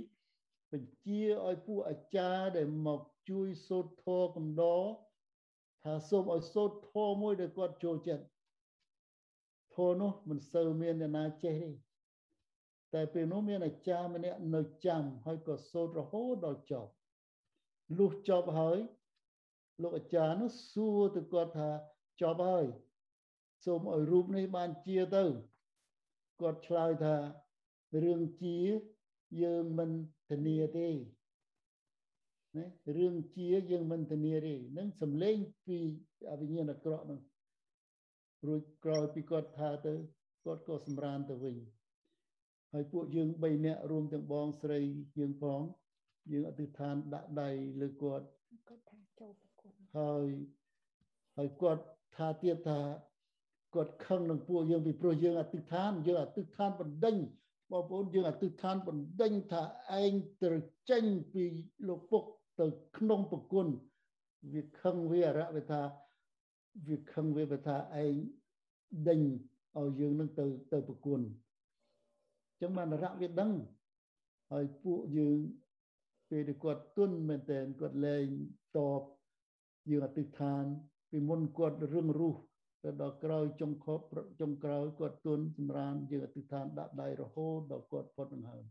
[0.72, 4.84] បញ្ជាឲ្យពួកអាចារ្យដែលមកជួយសូត្រធម៌កំដរ
[5.84, 8.26] ថាសូមឲ្យសូត្រធម៌មួយដែលគាត់ចូលចិត្ត
[9.76, 11.70] ធម៌នោះមិនសូវមានអ្នកណាចេះទេ
[12.94, 16.92] តែពេលនោះមានអាចារ្យម្នាក់នៅចាំហើយក៏សូត្ររហូតដល់ចប់
[17.98, 18.78] លុះចប់ហើយ
[19.82, 21.70] លោកអាចារ្យនោះសួរទៅគាត់ថា
[22.22, 22.66] ចប់ហើយ
[23.66, 25.24] សូមឲ្យរូបនេះបានជាទៅ
[26.42, 27.16] គាត់ឆ្លើយថា
[28.04, 28.58] រឿងជា
[29.42, 29.92] យើងមិន
[30.30, 30.90] ធានាទេ
[32.58, 32.66] ណា
[32.98, 35.78] រឿងជាយើងមិនធានាទេនឹងសំឡេងពី
[36.32, 37.20] អវិញ្ញាណអាក្រក់នោះ
[38.48, 39.94] រួចក្រោយពីគាត់ថាទៅ
[40.46, 41.56] គាត់ក៏សម្រានទៅវិញ
[42.74, 44.80] ហើយពួកយើង3នាក់រួមទាំងបងស្រី
[45.20, 45.62] យើងផង
[46.32, 47.50] យើងអធិដ្ឋានដាក់ដៃ
[47.82, 48.26] លើគាត់
[48.70, 50.28] គាត់ថាចូលប្រគំហើយ
[51.38, 51.84] ហើយគាត់
[52.16, 52.80] ថាទៀតថា
[53.76, 57.18] គាត់ខឹងនឹងពួកយើងពីព្រោះយើងអធិដ្ឋានយើងអធិដ្ឋានបណ្ដេញ
[57.72, 59.64] បងប្អូនយើងអធិដ្ឋានបណ្ដេញថា
[60.02, 61.44] ឯងត្រូវចេញពី
[61.88, 62.24] លោកពុក
[62.60, 62.66] ទៅ
[62.98, 63.68] ក្នុងប្រគុណ
[64.54, 65.82] វាខឹងវាអរៈវាថា
[66.88, 68.14] វាខឹងវាថាឯង
[69.08, 69.22] ដេញ
[69.78, 73.52] ឲ្យយើងនឹងទៅទៅប្រគុណអញ្ចឹងបានអរៈវាដឹង
[74.52, 75.38] ហើយពួកយើង
[76.30, 78.28] ពេលដែលគាត់ទុនមែនតើគាត់លែង
[78.78, 79.02] តប
[79.90, 80.64] យើងអធិដ្ឋាន
[81.12, 82.40] ពីមុនគាត់រឿងរស់
[82.84, 84.06] ទៅដល់ក្រោយចុងខប់
[84.40, 88.64] ចុងក្រោយគាត់ទួនសម្រានយើងអធិដ្ឋានដាក់ដៃរហូតដល់គាត់ផុតនឹងហើយ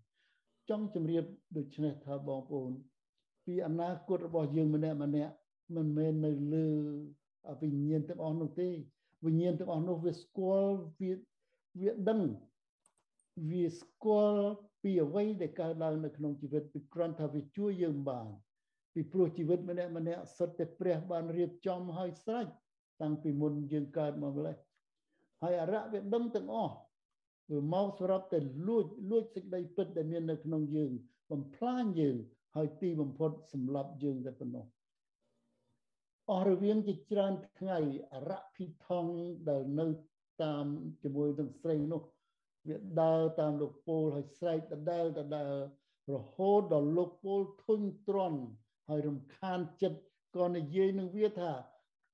[0.69, 1.25] ចង់ជម្រាប
[1.57, 2.73] ដូចនេះថាបងប្អូន
[3.47, 5.35] ពីអនាគតរបស់យើងម្នាក់ម្នាក់
[5.77, 6.69] មិនមែននៅលើ
[7.61, 8.69] វិញ្ញាណទាំងអស់នោះទេ
[9.25, 11.13] វិញ្ញាណទាំងអស់នោះវាស្គាល់វា
[11.81, 12.21] វាដឹង
[13.51, 14.47] វាស្គាល់
[14.89, 18.27] ពីអ្វីដែលកើតឡើងនៅក្នុងជីវិតពីគ្រាន់ថាវាជួយយើងបាន
[18.95, 22.47] ពីព្រោះជីវិតម្នាក់ម្នាក់សុទ្ធតែព្រះបានរៀបចំឲ្យស្រេច
[23.01, 24.57] តាំងពីមុនយើងកើតមកម្លេះ
[25.43, 26.75] ហើយអរៈវាដឹងទាំងអស់
[27.51, 30.93] វាមកសម្រាប់តែលួចលួចសេចក្តីពិតដែលមាននៅក្នុងយើង
[31.31, 32.17] បំផ្លាញយើង
[32.57, 34.67] ហើយទីបំផុតសម្លាប់យើងតែប៉ុណ្ណោះ
[36.31, 37.79] អស់រវាងជាច្រើនថ្ងៃ
[38.13, 39.07] អរៈភិថង
[39.49, 39.87] ដែលនៅ
[40.43, 40.67] តាម
[41.03, 42.03] ជាមួយនឹងស្រីនោះ
[42.69, 45.51] វាដើរតាមលោកពូលហើយស្រែកដដែលដដែល
[46.15, 48.41] រហូតដល់លោកពូលធុញទ្រាន់
[48.89, 50.01] ហើយរំខានចិត្ត
[50.37, 51.53] ក៏និយាយនឹងវាថា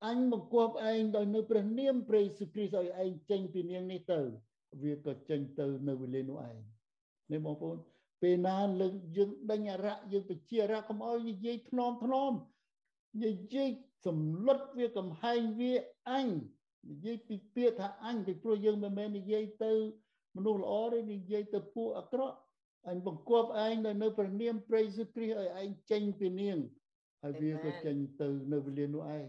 [0.06, 4.20] អញបង្គាប់ឯងដោយនៅព្រះនាមព្រះយេស៊ូវគ្រីស្ទឲ្យឯងចេញពីនាងនេះទៅ
[4.82, 6.56] វាក៏ចេញទៅនៅវេលានោះឯង
[7.32, 7.76] នេះបងប្អូន
[8.22, 12.32] ពេលណាលើកយើងដេញអរៈយើងបជាអរៈកុំឲ្យនិយាយធ្នមធ្នម
[13.24, 13.70] និយាយ
[14.06, 15.74] សម្លុតវាកំហែងវា
[16.10, 16.28] អញ
[16.90, 19.72] និយាយពីពាក្យថាអញពីព្រោះយើងមិនមែននិយាយទៅ
[20.36, 22.36] មនុស្សល្អទេនិយាយទៅពួកអាក្រក់
[22.88, 26.58] អញបង្គាប់ឯងនៅនៅព្រះនាមព្រះយេស៊ូវគ្រីស្ទឲ្យឯងចេញពីនាង
[27.22, 29.28] ហើយវាក៏ចេញទៅនៅវេលានោះឯង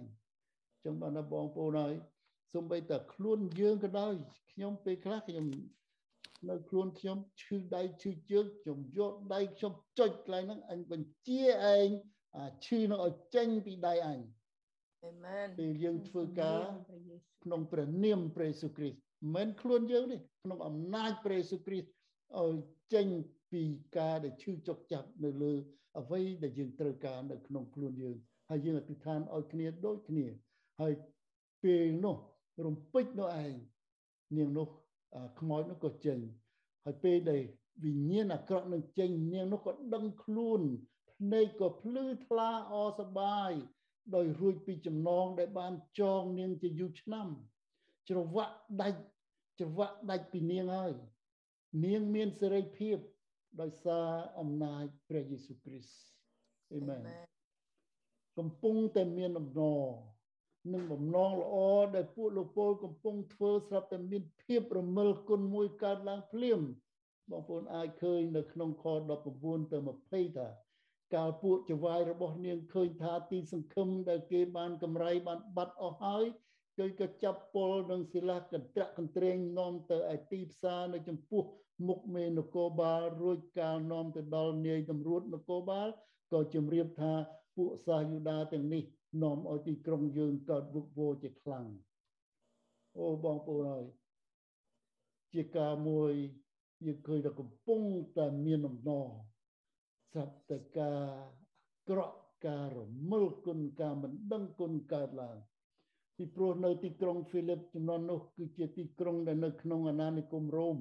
[0.83, 1.93] ចឹងបានបងប្អូនហើយ
[2.53, 4.13] សំបីតែខ្លួនយើងក៏ដោយ
[4.51, 5.45] ខ្ញុំពេលខ្លះខ្ញុំ
[6.49, 11.41] នៅខ្លួនខ្ញុំឈឺដៃឈឺជើងខ្ញុំយកដៃខ្ញុំចុចកន្លែងហ្នឹងអញបញ្ជា
[11.75, 11.87] ឯង
[12.65, 14.19] ឈឺនឹងឲ្យចេញពីដៃអញ
[15.05, 16.61] អេមែនពេលយើងធ្វើការ
[17.43, 18.97] ក្នុងព្រះនាមព្រះយេស៊ូវគ្រីស្ទ
[19.33, 21.87] មិនខ្លួនយើងទេក្នុងអំណាចព្រះយេស៊ូវគ្រីស្ទ
[22.41, 22.55] ឲ្យ
[22.93, 23.07] ចេញ
[23.51, 23.63] ពី
[23.97, 25.53] ការដែលឈឺចុកចាប់នៅលើ
[25.99, 28.15] អ្វីដែលយើងត្រូវការនៅក្នុងខ្លួនយើង
[28.49, 30.25] ហើយយើងអធិដ្ឋានឲ្យគ្នាដូចគ្នា
[30.81, 30.93] ហើយ
[31.63, 32.15] ពេលនោះ
[32.65, 33.53] រំពេចនោះឯង
[34.37, 34.67] នាងនោះ
[35.39, 36.19] ខ្មោចនោះក៏ចេញ
[36.85, 37.41] ហើយពេលដែល
[37.83, 40.61] វិញ្ញាណអាក្រក់នឹងចេញនាងនោះក៏ដឹងខ្លួន
[41.11, 43.51] ភ្នែកក៏ភ្លឺថ្លាអសប្បាយ
[44.15, 47.27] ដោយរួចពីចំណងដែលបានចងនាងជាយូរឆ្នាំ
[48.09, 49.01] ច្រវាក់ដាច់
[49.59, 50.93] ច្រវាក់ដាច់ពីនាងហើយ
[51.85, 52.97] នាងមានសេរីភាព
[53.61, 55.97] ដោយសារអំណាចព្រះយេស៊ូវគ្រីស្ទ
[56.73, 57.01] អេមែន
[58.37, 59.83] កំពុងតែមានអំណរ
[60.73, 61.55] និងបំណងល្អ
[61.95, 66.59] ដែលពួកលោកពលកំពុងធ្វើស្រាប់តែមានភាពរមិលគុណមួយកើតឡើងភ្លាម
[67.31, 70.47] បងប្អូនអាចឃើញនៅក្នុងខ19ទៅ20ថា
[71.15, 76.25] កាលពួកចវាយរបស់នាងឃើញថាទីសង្ឃឹមដែលគេបានកម្រៃបានបាត់អស់ហើយ
[76.79, 81.43] គឺក៏ចាប់ពលនិងសិលាកន្ត្រាក់កន្ត្រែងនាំទៅឯទីផ្សារនៅចំពោះ
[81.87, 85.87] មុខមេនគរបាលរួចកាលនាំទៅដល់នាយតម្រួតនគរបាល
[86.31, 87.13] ក៏ជម្រាបថា
[87.55, 88.83] ពួកសាសយូដាទាំងនេះ
[89.23, 91.67] នាំឲ្យទីក្រុងយើងកើតវឹកវរជាខ្លាំង
[92.99, 93.85] អូបងប្អូនហើយ
[95.33, 96.11] ជាការមួយ
[96.85, 97.81] យើងឃើញថាកំពុង
[98.17, 99.09] តែមានអំណរ
[100.13, 101.03] សត្វតការ
[101.89, 102.79] ក្រក់ការរ
[103.11, 105.37] មិលគុណការមិនដឹងគុណកើតឡើង
[106.17, 110.77] ពីព្រោះនៅទីក្រុងហ្វីលីបចំនួននោះគឺជាទីក្រុងដែលនៅក្នុងអាណានិគមរ៉ូម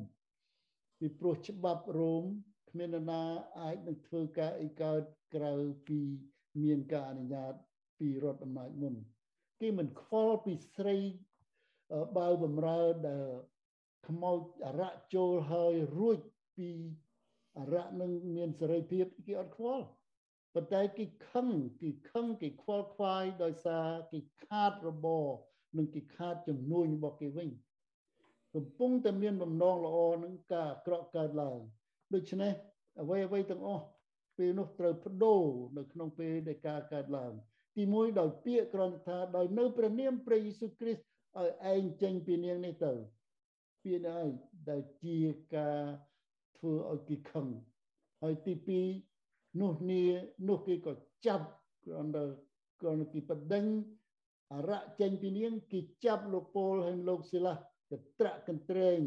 [0.98, 2.24] ពីព្រោះច្បាប់រ៉ូម
[2.70, 3.22] គ្មាននរណា
[3.60, 5.02] អាចនឹងធ្វើការអីកើត
[5.34, 5.52] ក្រៅ
[5.88, 6.00] ពី
[6.62, 7.52] មានការអនុញ្ញាត
[7.98, 8.94] ពីរដ្ឋអំណាចមុន
[9.60, 10.96] គេមិនខ្វល់ពីស្រី
[12.16, 13.28] បើបំរើដែល
[14.08, 16.18] ខ្មោចអរៈចូលហើយរួច
[16.56, 16.70] ពី
[17.58, 19.86] អរៈនឹងមានសេរីភាពគេអត់ខ្វល់
[20.54, 21.48] ប៉ុន្តែគេខឹង
[21.82, 25.26] គេខឹងគេខ្វល់ខ្វាយដោយសារគេខាតរបរ
[25.76, 27.48] និងគេខាតចំនួនរបស់គេវិញ
[28.54, 31.58] កំពុងតែមានបំណងល្អនឹងការអាក្រក់កើតឡើង
[32.14, 32.52] ដូច្នេះ
[33.02, 33.84] អ្វីអ្វីទាំងអស់
[34.36, 35.42] ពេលនោះត្រូវបដូរ
[35.78, 37.32] នៅក្នុងពេលដែលការកើតឡើង
[37.76, 41.02] ទីមួយដោយពាក្យក្រំថាដោយនៅព្រះនាមព្រះយេស៊ូវគ្រីស្ទ
[41.40, 42.92] ឲ្យឯងចេញពីនាងនេះទៅ
[43.82, 44.26] ពាក្យនេះ
[44.70, 45.18] ដែលជា
[45.56, 45.82] ការ
[46.58, 47.46] ធ្វើឲ្យគេខឹង
[48.22, 49.11] ហើយទី2
[49.60, 50.06] នោះនេះ
[50.48, 50.92] នោះគេក៏
[51.26, 51.46] ចាប់
[51.84, 52.24] គ្រាន់តែ
[52.80, 53.64] គ្រាន់តែគេបដិញ
[54.54, 57.52] អរៈចេញពីនាងគេចាប់លោកពោលហើយលោកសិលា
[57.90, 59.00] ទៅត្រាក់កន្ត្រែង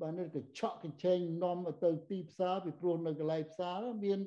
[0.00, 4.18] បាននេះក៏ឆក់កញ្ឆេងនាំទៅទីផ្សារពីព្រោះនៅកន្លែងផ្សារមាន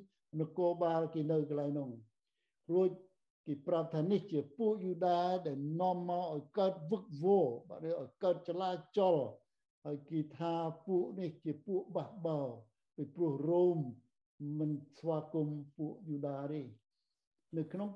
[0.41, 1.89] នគរបាលគេនៅកន្លែងនោះ
[2.73, 2.89] រួច
[3.47, 9.15] គេប្រាប់ថានេះជាពួកយូដាដែលនាំមកឲ្យកើតវឹកវរបាទឲ្យកើតចលាចល
[9.85, 10.53] ហើយគេថា
[10.87, 12.41] ពួកនេះជាពួកបះបោ
[12.95, 13.79] ពីព្រោះរ៉ូម
[14.59, 16.61] មិនស្វាគមន៍ពួកយូដាទេ
[17.57, 17.89] នៅក្នុង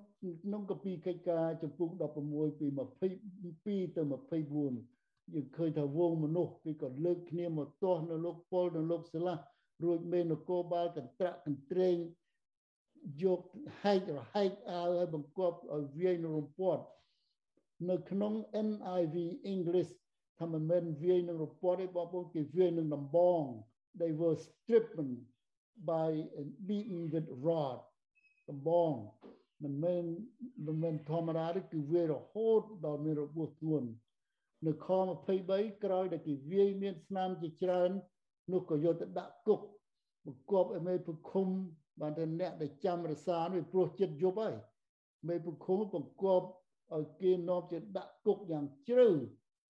[0.43, 1.89] ក្នុងកពីកិច្ចការចំពុក
[2.25, 9.33] 16ពី22ទៅ24យើងឃើញថាវងមនុស្សគេក៏លើកគ្នាមកទាស់នៅលោកប៉ុលនៅលោកសិលា
[9.83, 11.97] រួចមេនគរបាលកន្ត្រាក់កន្ត្រែង
[13.23, 13.41] យក
[13.81, 16.83] ហែករហែកអាវឲ្យបង្គាប់ឲ្យវាយនៅរំពាត់
[17.89, 18.33] នៅក្នុង
[18.67, 19.15] NIV
[19.53, 19.91] English
[20.39, 23.41] ថាមិនមែនវាយនឹងរំពាត់ទេបងប្អូនគេវាយនឹងដំបង
[23.99, 24.93] they were stripped
[25.89, 27.79] by and beaten with rod
[28.49, 28.91] ដំបង
[29.63, 30.03] មិនមែន
[30.65, 33.89] មិនមែនធម្មតាទេគឺវាយរហូតដល់មានរបួសធ្ងន់
[34.65, 34.87] នៅខ
[35.35, 37.89] 23ក្រោយដែលគេវាយមានស្នាមជាច្រើន
[38.51, 39.61] នោះក៏យកទៅដាក់គុក
[40.25, 41.47] បង្គាប់ឲ្យមេពុឃុំ
[42.01, 44.55] បានតែអ្នកដែលចាំរសានេះព្រោះចិត្តយប់ហើយ
[45.27, 46.47] មេពុឃុំបង្គាប់
[46.95, 49.07] ឲ្យគេនាំជាដាក់គុកយ៉ាងជ្រៅ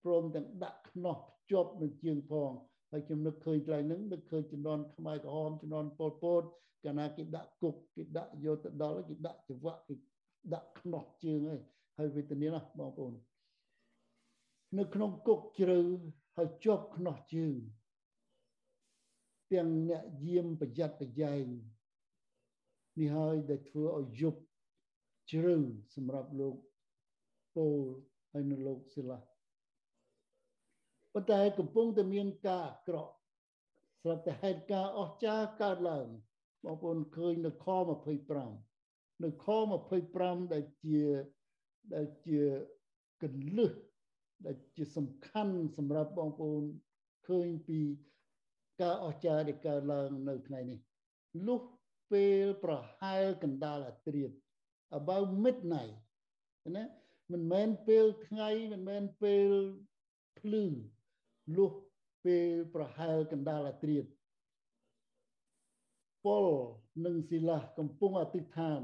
[0.04, 2.50] ព្រមទាំងដាក់ខ្នោះភ្ជាប់នឹងជើងផង
[2.90, 6.42] ហើយខ្ញុំនឹកឃើញកន្លែងហ្នឹងនឹកឃើញជំនាន់ខ្មែរក្រហមជំនាន់ប៉ុលពត
[6.84, 9.94] កាលណាគេដាក់គុកគេដាក់យកទៅដល់គេដាក់ចង្វាក់គេ
[10.54, 11.60] ដាក់ខ្នោះជើងហើយ
[11.98, 13.12] ហើយវេទនាណាបងប្អូន
[14.78, 15.78] នៅក្នុងគុកជ្រៅ
[16.36, 17.54] ហើយជាប់ខ្នោះជើង
[19.52, 21.46] ទាំងអ្នកយាមប្រយ័ត្នប្រយែង
[23.00, 24.40] នេះហើយដែលធ្វើឲ្យយប់
[25.30, 25.56] ជ្រៅ
[25.94, 26.56] សម្រាប់លោក
[27.56, 27.78] ពោល
[28.32, 29.18] ហើយនៅលោកសិលា
[31.16, 33.12] ប៉ុន្តែកំពុងតែមានការអាក្រក់
[34.02, 36.06] ស្រាប់តែហេតុការអស្ចារ្យកើតឡើង
[36.64, 37.66] បងប្អូនឃើញនៅខ
[38.44, 39.46] 25នៅខ
[39.98, 41.02] 25ដែលជា
[41.94, 42.40] ដែលជា
[43.22, 43.24] ក
[43.56, 43.72] លឹះ
[44.46, 46.62] ដែលជាសំខាន់សម្រាប់បងប្អូន
[47.28, 47.80] ឃើញពី
[48.82, 50.78] ការអស្ចារ្យដែលកើតឡើងនៅថ្ងៃនេះ
[51.46, 51.60] លុះ
[52.12, 54.30] ពេលប្រហែលកណ្ដាលអាត្រៀត
[54.98, 55.96] about midnight
[56.76, 56.84] ណា
[57.32, 59.48] មិនមែនពេលថ្ងៃមិនមែនពេល
[60.40, 60.66] ភ្លឺ
[61.56, 61.72] លុះ
[62.24, 64.04] ពេលប្រហែលកណ្ដាលអាត្រៀត
[66.24, 66.46] ពល
[67.04, 68.80] និងសិលាកំពុងអធិដ្ឋាន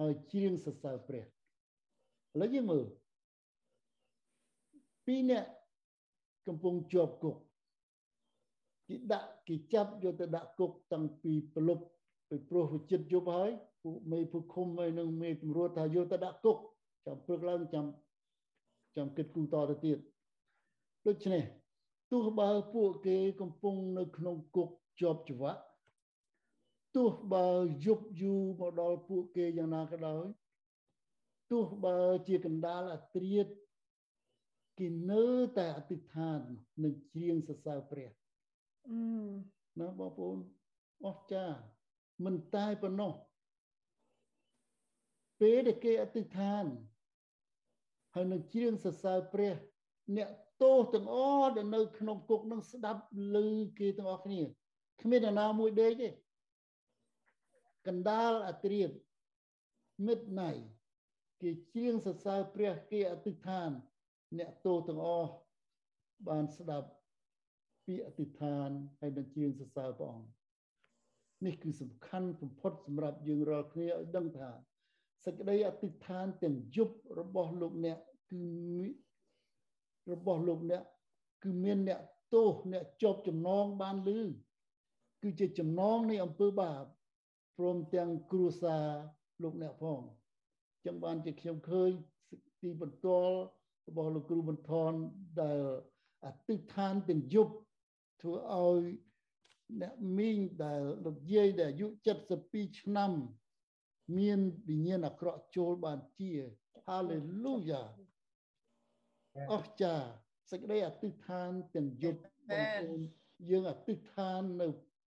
[0.00, 1.28] ហើយច្រៀងសរសើរព្រះឥ
[2.40, 2.86] ឡូវយើងមើល
[5.06, 5.48] ពីរនាក់
[6.46, 7.36] កំពុងជាប់គុក
[8.88, 11.84] គេដាក់គេចាប់យកទៅដាក់គុកតាំងពីប្រលប់
[12.28, 13.50] ពីព្រោះវិចិត្រយប់ហើយ
[13.82, 16.58] ពួកមេពួកឃុំហើយនឹងមេតម្រួតថាយកទៅដាក់គុក
[17.06, 17.84] ចាំព្រឹកឡើងចាំ
[18.96, 19.98] ចាំគិតគូរតទៅទៀត
[21.06, 21.42] ដូច្នេះ
[22.12, 24.68] ទោះបើពួកគេកំពុងនៅក្នុងគុក
[25.00, 25.62] ជាប់ច្រវាក់
[26.96, 27.48] ទោះបើ
[27.84, 30.26] យប់យូរមកដល់ពួកគេយ៉ាងណាក៏ដោយ
[31.50, 33.46] ទោះបើជាកណ្ដាលអាត្រៀត
[34.78, 35.24] គេនៅ
[35.58, 36.40] តែអធិដ្ឋាន
[36.84, 38.10] នឹងច្រៀងសរសើរព្រះ
[39.80, 40.38] ណាបងប្អូន
[41.06, 41.58] អស្ចារ្យ
[42.24, 43.12] មិនតែប៉ុណ្ណោះ
[45.40, 46.64] ពេលដែលគេអធិដ្ឋាន
[48.14, 49.54] ហើយនឹងច្រៀងសរសើរព្រះ
[50.16, 50.28] អ្នក
[50.62, 53.02] ទោសទាំងអស់ដែលនៅក្នុងគុកនឹងស្ដាប់
[53.34, 53.36] ឮ
[53.78, 54.40] គេទាំងអស់គ្នា
[55.02, 56.08] គ្មានអ្នកណាមួយដេកទេ
[57.86, 58.90] កណ្ដាលអត្រៀត
[60.06, 60.50] មិត្តណៃ
[61.42, 63.70] គេច្រៀងសរសើរព្រះគេអធិដ្ឋាន
[64.38, 65.30] អ្នកទោសទាំងអស់
[66.28, 66.88] បានស្ដាប់
[67.86, 68.68] ពាក្យអធិដ្ឋាន
[68.98, 70.38] ហើយនឹងច្រៀងសរសើរព្រះអង្គ
[71.46, 74.50] នេះគឺសំខាន់បំផុតសម្រាប់យើងរាល់គ្នាឲ្យដឹងថា
[75.24, 77.98] សេចក្តីអធិដ្ឋានទាំងយប់របស់លោកអ្នក
[78.30, 78.44] គឺ
[80.12, 80.82] របស់លោកអ្នក
[81.42, 82.00] គឺមានអ្នក
[82.34, 84.20] ទោសអ្នកជាប់ចំណងបានលឺ
[85.22, 86.84] គឺជាចំណងនៃអំពើបាប
[87.58, 88.86] ព្រមទាំងគ្រួសារ
[89.42, 90.00] លោកអ្នកផង
[90.84, 91.90] ចឹងបានជាខ្ញុំឃើញ
[92.62, 93.34] ទីបន្ទាល់
[93.88, 94.92] របស់លោកគ្រូបន្ថន
[95.40, 95.60] ដែល
[96.24, 97.54] អតិដ្ឋានទាំងយប់
[98.22, 98.82] ធ្វើឲ្យ
[99.80, 101.86] អ្នកមីងដែលលោកយាយដែលអាយុ
[102.34, 103.12] 72ឆ្នាំ
[104.18, 106.32] មានវិញ្ញាណអាក្រក់ចូលបានជា
[106.88, 107.88] Hallelujah
[109.52, 110.08] អស្ចារ្យ
[110.50, 112.20] សេចក្តីអធិដ្ឋានទាំងយប់
[112.50, 113.02] បងប្អូន
[113.50, 114.68] យើងអធិដ្ឋាននៅ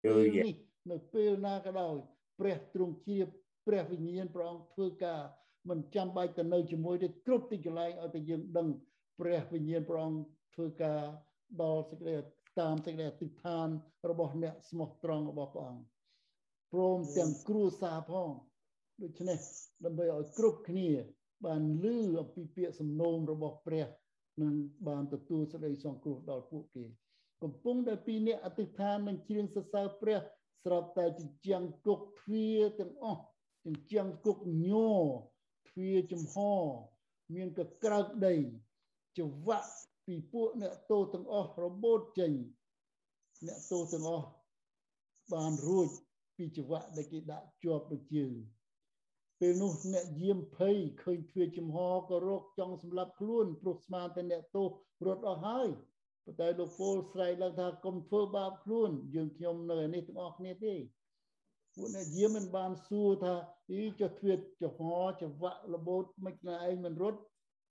[0.05, 0.55] ពេលនេះ
[0.91, 1.97] នៅពេលណាក៏ដោយ
[2.39, 3.19] ព្រះទ្រង់ជា
[3.67, 5.21] ព្រះវិញ្ញាណព្រះអង្គធ្វើការ
[5.71, 8.69] មិនចាំបាច់ទៅនៅជាមួយទេគ្រប់ទីកន្លែងឲ្យតែយើងដឹង
[9.21, 10.21] ព្រះវិញ្ញាណព្រះអង្គ
[10.55, 11.01] ធ្វើការ
[11.63, 12.17] ដល់សេចក្តី
[12.61, 13.69] តាមសេចក្តីអធិដ្ឋាន
[14.11, 15.85] របស់អ្នកស្មោះត្រង់របស់ព្រះអង្គ
[16.73, 18.31] ព្រមទាំងគ្រួសារផង
[19.03, 19.39] ដូច្នេះ
[19.85, 20.89] ដើម្បីឲ្យគ្រប់គ្នា
[21.47, 23.87] បានលឺអំពីពាក្យសំណូមរបស់ព្រះ
[24.41, 24.55] នឹង
[24.89, 26.85] បានទទួលសេចក្តីសង្គ្រោះដល់ពួកគេ
[27.43, 30.19] កំពុងតែពីរអ្នកអធិដ្ឋាននឹងជ្រៀងសរសើរព្រះ
[30.65, 33.23] ស្រាប់តែជញ្ជាំងគុកទ្វារទាំងអស់
[33.65, 35.03] ជញ្ជាំងគុកញ័រ
[35.69, 36.37] ទ្វារចំហ
[37.35, 38.35] មានកក្រើកដី
[39.17, 39.71] ច្រវាក់
[40.07, 42.33] ពីពួកអ្នកទោសទាំងអស់របូតចេញ
[43.47, 44.27] អ្នកទោសទាំងអស់
[45.35, 45.89] បានរួច
[46.37, 48.33] ពីច្រវាក់ដែលគេដាក់ជាប់ដូចជើង
[49.45, 51.79] ពេលនោះអ្នកយាមភ័យឃើញទ្វារចំហ
[52.09, 54.69] ក៏រកចង់សម្លាប់ខ្លួនព្រោះស្មានតែអ្នកទោស
[55.07, 55.69] រត់អស់ហើយ
[56.25, 60.75] ប៉ុន្តែលោកពលស្រែកឡើងថាកុំធ្វើបាបខ្លួន យើងខ្ញុំនៅឯនេះទាំងអស់គ្នាទេ
[61.75, 63.35] ពួកអ្នកយាមមិនបានសួរថា
[63.73, 64.81] អីចុះទ្វារចំហ
[65.21, 67.21] ច្រវាក់របូតមិនណាឯងមិនរត់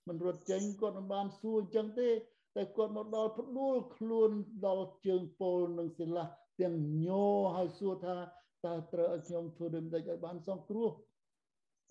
[0.07, 2.09] មិនរត់ចេញគាត់មិនបានសួរអញ្ចឹងទេ
[2.55, 4.31] តែគាត់មកដល់ផ្ដួលខ្លួន
[4.67, 6.23] ដល់ជើងពលនិងសិលា
[6.61, 7.25] ទាំងញោ
[7.57, 8.17] ឲ្យសួរថា
[8.65, 10.91] តើត្រូវឲ្យខ្ញុំធ្វើដូចម្ដេចឲ្យបានសង្គ្រោះ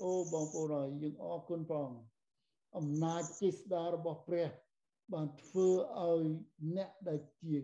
[0.03, 2.03] អូបងប្អូនហើយយើងអរគុណព្រះអង្គ
[2.77, 4.49] អំណាចចេស្តារបស់ព្រះ
[5.13, 6.25] បានធ្វើឲ្យ
[6.77, 7.57] អ្នកដែលជា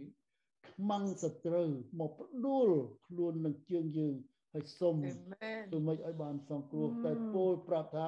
[0.70, 1.68] ខ្មាំងសត្រូវ
[2.00, 2.68] មកផ្ដួល
[3.06, 4.14] ខ្លួននឹងជើងយើង
[4.52, 8.06] ហើយសុំធ្វើម៉េចឲ្យបានសង្គ្រោះតែពោលប្រាប់ថា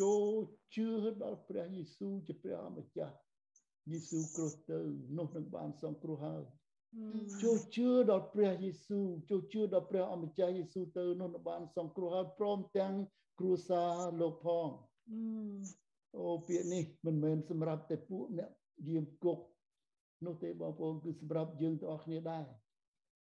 [0.00, 0.30] ចូល
[0.74, 0.88] ជឿ
[1.22, 3.14] ដល់ព្រះយេស៊ូវជាព្រះអម្ចាស់
[3.90, 4.78] យេស៊ូវគ្រីស្ទទៅ
[5.18, 6.42] នោះនឹងបានសង្គ្រោះហើយ
[7.42, 12.94] ចូលជឿដល់ព្រះយេស៊ូវចូលជឿដល់ព្រះអម្ចាស់យេស៊ូវទៅនោះនឹងបានសង្គ្រោះហើយព្រមទាំង
[13.38, 14.68] គ្រួសារលោកផង
[16.16, 18.50] អូពាក្យនេះមិនមែនសម្រាប់តែពួកអ្នក
[18.88, 19.38] យាមគុក
[20.26, 22.46] នោះទេបងប្អូនគឺសម្រាប់យើងទាំងអស់គ្នាដែរ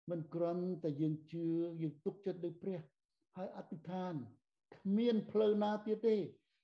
[0.09, 1.45] មិនគ្រាន់តែយើងជឿ
[1.81, 2.79] យើងទុកចិត្តលើព្រះ
[3.37, 4.13] ហើយអធិដ្ឋាន
[4.75, 6.15] គ្មានផ្លូវណាទៀតទេ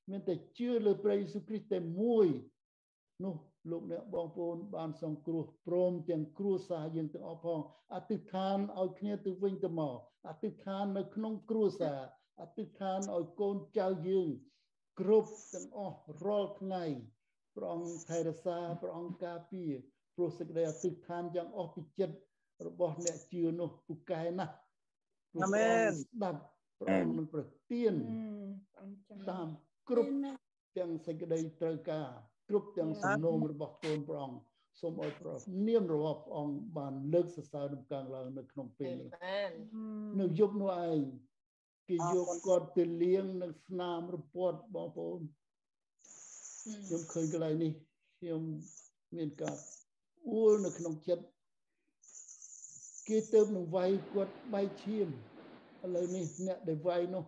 [0.09, 2.27] មានតែជឿលើព្រះយេស៊ូវគ្រីស្ទតែមួយ
[3.23, 3.35] នោះ
[3.69, 7.59] លោកអ្នកបងប្អូនបានសង្គ្រោះព្រមទាំងគ្រួសារយើងទាំងអស់ផង
[7.93, 9.97] អធិដ្ឋានឲ្យគ្នាទៅវិញទៅមក
[10.27, 11.99] អធិដ្ឋាននៅក្នុងគ្រួសារ
[12.41, 14.27] អធិដ្ឋានឲ្យកូនចៅយើង
[14.99, 16.83] គ្រប់ទាំងអស់រាល់ថ្ងៃ
[17.55, 19.71] ព្រះអង្គថែរក្សាព្រះអង្គការពារ
[20.15, 22.15] ព្រោះសេចក្តីអធិដ្ឋានយ៉ាងអស់ពីចិត្ត
[22.67, 24.53] របស់អ្នកជឿនោះពូកែណាស់
[25.43, 26.41] អាមែនស្ដាប់
[26.79, 27.93] ព្រះអង្គនឹងប្រទាន
[29.29, 29.47] តាម
[29.89, 30.11] គ្រប់
[30.77, 32.09] ទាំងសេចក្តីត្រូវការ
[32.49, 34.39] គ្រប់ទាំងសំណូមរបស់កូនព្រះអង្គ
[34.81, 35.35] សូមឲ្យព្រះ
[35.67, 39.09] នាមរបស់ព្រះអង្គបានលើកសរសើរដំកើងឡើងនៅក្នុងពេលនេះ
[40.19, 40.99] នៅយប់នោះឯង
[41.89, 45.19] គេយកគាត់ទៅលាងនៅស្នាមរពាត់បងប្អូន
[46.63, 47.71] ខ្ញុំឃើញកន្លែងនេះ
[48.19, 48.41] ខ្ញុំ
[49.15, 49.55] មានការ
[50.29, 51.25] អួលនៅក្នុងចិត្ត
[53.07, 55.07] គេទៅនឹងវាយគាត់បែកឈាម
[55.83, 57.25] ឥឡូវនេះអ្នកដែលវាយនោះ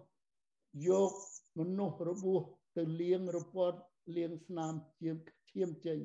[0.87, 1.11] យក
[1.59, 2.41] មនុស្សរបួស
[2.77, 3.79] ទៅលាងរពាត់
[4.15, 5.11] លាងស្នាមជា
[5.51, 5.99] ឈាមចេញ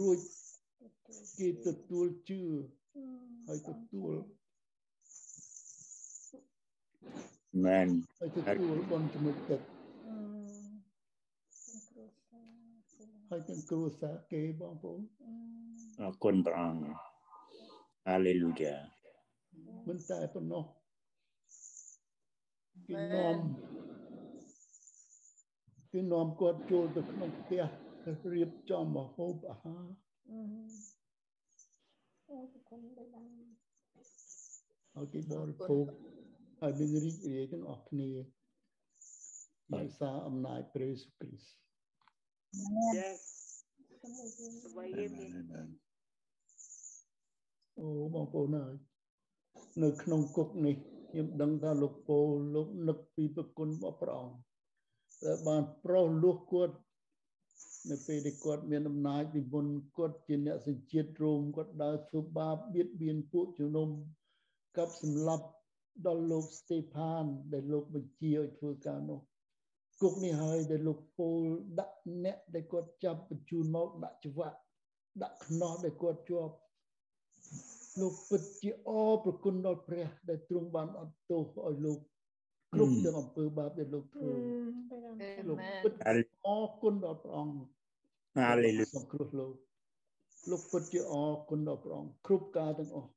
[0.00, 0.18] រួច
[1.38, 2.42] គេទទួលជឿ
[3.46, 4.12] ហើយទទួល
[7.64, 7.88] មែន
[8.20, 9.60] ហើយទទួលបនជំនុំទឹក
[13.28, 15.00] ហើយទាំងគ្រួសារគេបងប្អូន
[16.00, 16.82] អរគុណព្រះអង្គ
[18.06, 18.74] ហាឡេលូយ៉ា
[19.88, 20.64] មិនតែប៉ុណ្ណោះ
[22.88, 23.36] គេនាំ
[25.96, 27.62] គេនាំគាត់ចូលទៅក្នុងផ្ទះ
[28.32, 29.86] រៀបចំម្ហូបអាហារ
[32.30, 33.30] អូគុណបាន
[34.94, 35.84] ហើយគេបរិភោគ
[36.60, 38.10] ហើយនឹងរីករាយទាំងអស់គ្នា
[39.74, 41.54] ដោយសារអំណាចព្រះយេស៊ូវគ្រីស្ទ
[42.98, 43.20] Yes
[47.78, 48.74] អូបងប្អូនហើយ
[49.82, 50.76] នៅក្នុងគុកនេះ
[51.10, 52.18] ខ្ញុំដឹងថាលោកពូ
[52.54, 54.45] លោកនឹកពីប្រគុណរបស់ព្រះអង្គ
[55.24, 56.76] ដែលបានប្រោសលួសគាត់
[57.90, 63.88] នៅពេលដែលគាត់មានអំណាចពីមុនគាត់ជាអ្នកសញ្ជាតិរោមគាត់ដើរធ្វើបាបបៀតបៀនពួកជំនុំ
[64.76, 65.46] កັບសម្លាប់
[66.06, 69.20] ដល់លោកស្តេផាន ដែលលោកបញ្ជាឲ្យធ្វើការនោះ
[70.02, 71.42] គុកនេះហើយដែលលោកពូល
[71.78, 74.58] ដាក់អ្នកដែលគាត់ចាប់បញ្ជូនមកដាក់ច្បាក់
[75.22, 76.54] ដាក់ខ្នោះដែលគាត់ជាប់
[78.00, 81.98] លោកពិតជាអរប្រគុណដល់ព្រះ ដែលទ្រង់បានអត់ទោសឲ្យលោក
[82.74, 84.30] គ្រប់ទាំងអំពើបាបដែលលោកធ្វើ
[85.48, 87.56] លោកពិតអរគុណដល់ព្រះអង្គ
[88.38, 89.52] ហាឡេលូសង្គ្រោះលោក
[90.50, 93.10] លោកពិតជាអរគុណដល់ព្រះអង្គគ្រប់ការទាំងអស់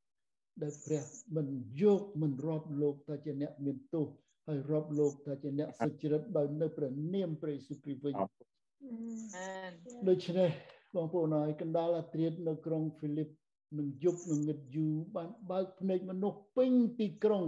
[0.64, 1.04] ដែលព្រះ
[1.36, 1.48] មិន
[1.82, 4.08] យកមិនរាប់លោកថាជាអ្នកមានទោស
[4.48, 8.14] ហើយរាប់លោកថាជាអ្នកសុចរិតដោយនៅព្រះនាមព្រះយេស៊ូវគ្រីស្ទវិញ
[10.10, 10.50] ដូច្នេះ
[10.96, 13.30] បងប្អូនហើយកណ្ដាលអាត្រៀតនៅក្រុងហ្វីលីប
[13.78, 17.46] នឹងយប់ងងឹតយូរបានបើកភ្នែកមនុស្សពេញទីក្រុង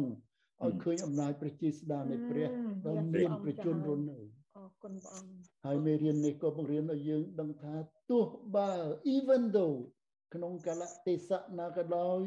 [0.65, 2.47] ឲ្យឃើញអំណាចប្រជាស្ដារនៃព្រះ
[2.87, 4.19] ដែលមានប្រជជនរុននៅ
[4.57, 5.31] អរគុណព្រះអង្គ
[5.65, 7.75] ហើយមេរៀននេះក៏បង្រៀនឲ្យយើងដឹងថា
[8.11, 8.71] ទោះបើ
[9.15, 9.77] even though
[10.33, 12.19] ក្នុងកលៈទេសៈណាក៏ដោយ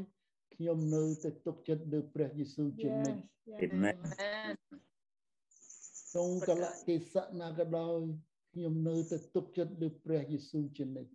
[0.55, 3.21] ខ្ញុំនៅតែទុកចិត្តលើព្រះយេស៊ូវជានិច្ច
[3.63, 3.97] អាមែន
[6.11, 7.99] ក្នុងកលៈទេសៈណាក៏ដោយ
[8.53, 11.11] ខ្ញុំនៅតែទុកចិត្តលើព្រះយេស៊ូវជានិច្ច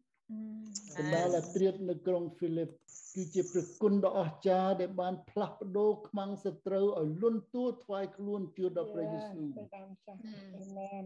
[0.98, 2.70] កណ្ដាលអាត្រៀតនៅក្រុងហ្វីលីប
[3.16, 9.48] គឺជាព្រះគុណដ៏អស្ចារ្យដែលបានផ្លាស់ប្ដូរខ្មាំងសត្រូវឲ្យលន់តួថ្វាយខ្លួនជឿដល់ព្រះយេស៊ូវ
[10.58, 11.06] អាមែន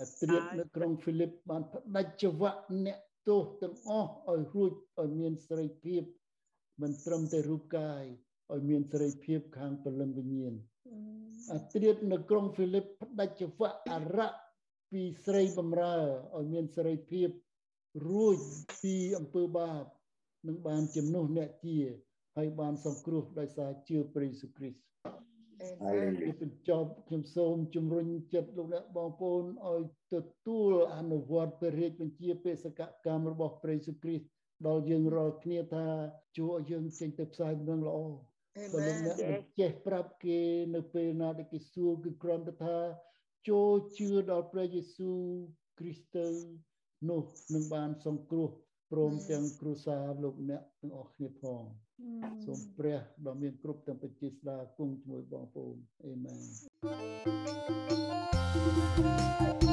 [0.00, 2.52] អាត្រៀតនៅក្រុងហ្វីលីបបានផ្ដាច់ចវៈ
[2.86, 2.98] អ្នក
[3.28, 4.72] ទោសទាំងអស់ឲ្យរួច
[5.02, 6.02] ឲ្យមានសេរីភាព
[6.82, 8.02] មិនត្រឹមតែរូបកាយ
[8.54, 10.54] ឲ្យមានសេរីភាពខាងព្រលឹងវិញ្ញាណ
[11.52, 14.30] អាត្រៀតនៅក្រុងហ្វីលីបផ្ដាច់ចវៈអរៈ
[14.90, 15.96] ពីស្រីបំរើ
[16.36, 17.28] ឲ្យមានសេរីភាព
[18.04, 18.36] រួច
[18.82, 19.82] ពីអំពើបាប
[20.48, 21.78] នឹងបានជំនួសអ្នកជា
[22.36, 24.80] ហើយបានសង្គ្រោះដោយសារជឿព្រះយេស៊ូវគ្រីស្ទ
[25.84, 25.98] ហើយ
[26.40, 29.82] បញ្ចប់ខ្ញុំសូមជំរុញចិត្តលោកអ្នកបងប្អូនឲ្យ
[30.14, 30.16] ទ
[30.46, 34.26] ទួលអនុវត្តព្រះរាជបញ្ជាបេសកកម្មរបស់ព្រះយេស៊ូវគ្រីស្ទ
[34.66, 35.86] ដល់យើងរាល់គ្នាថា
[36.36, 37.98] ជួឲ្យយើងចេញទៅផ្សាយនឹងល្អ
[38.72, 40.40] បើលោកអ្នកមិនចេះប្រាប់គេ
[40.74, 42.78] នៅពេលណាដែលគេសួរគឺគ្រាន់តែថា
[43.48, 45.20] ចូលជឿដល់ព្រះយេស៊ូវ
[45.78, 46.26] គ្រីស្ទទៅ
[47.08, 47.22] នោះ
[47.54, 48.48] នឹងបានសង្គ្រោះ
[48.92, 51.62] ព្រមទាំងគ្រួសារលោកអ្នកទាំងអស់គ្នាផង
[52.44, 56.34] សូមព្រះដ៏មានគ្រប់ទាំងបជាស្ដាគង់ជាមួយបងប្អូនអេមែ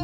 [0.00, 0.03] ន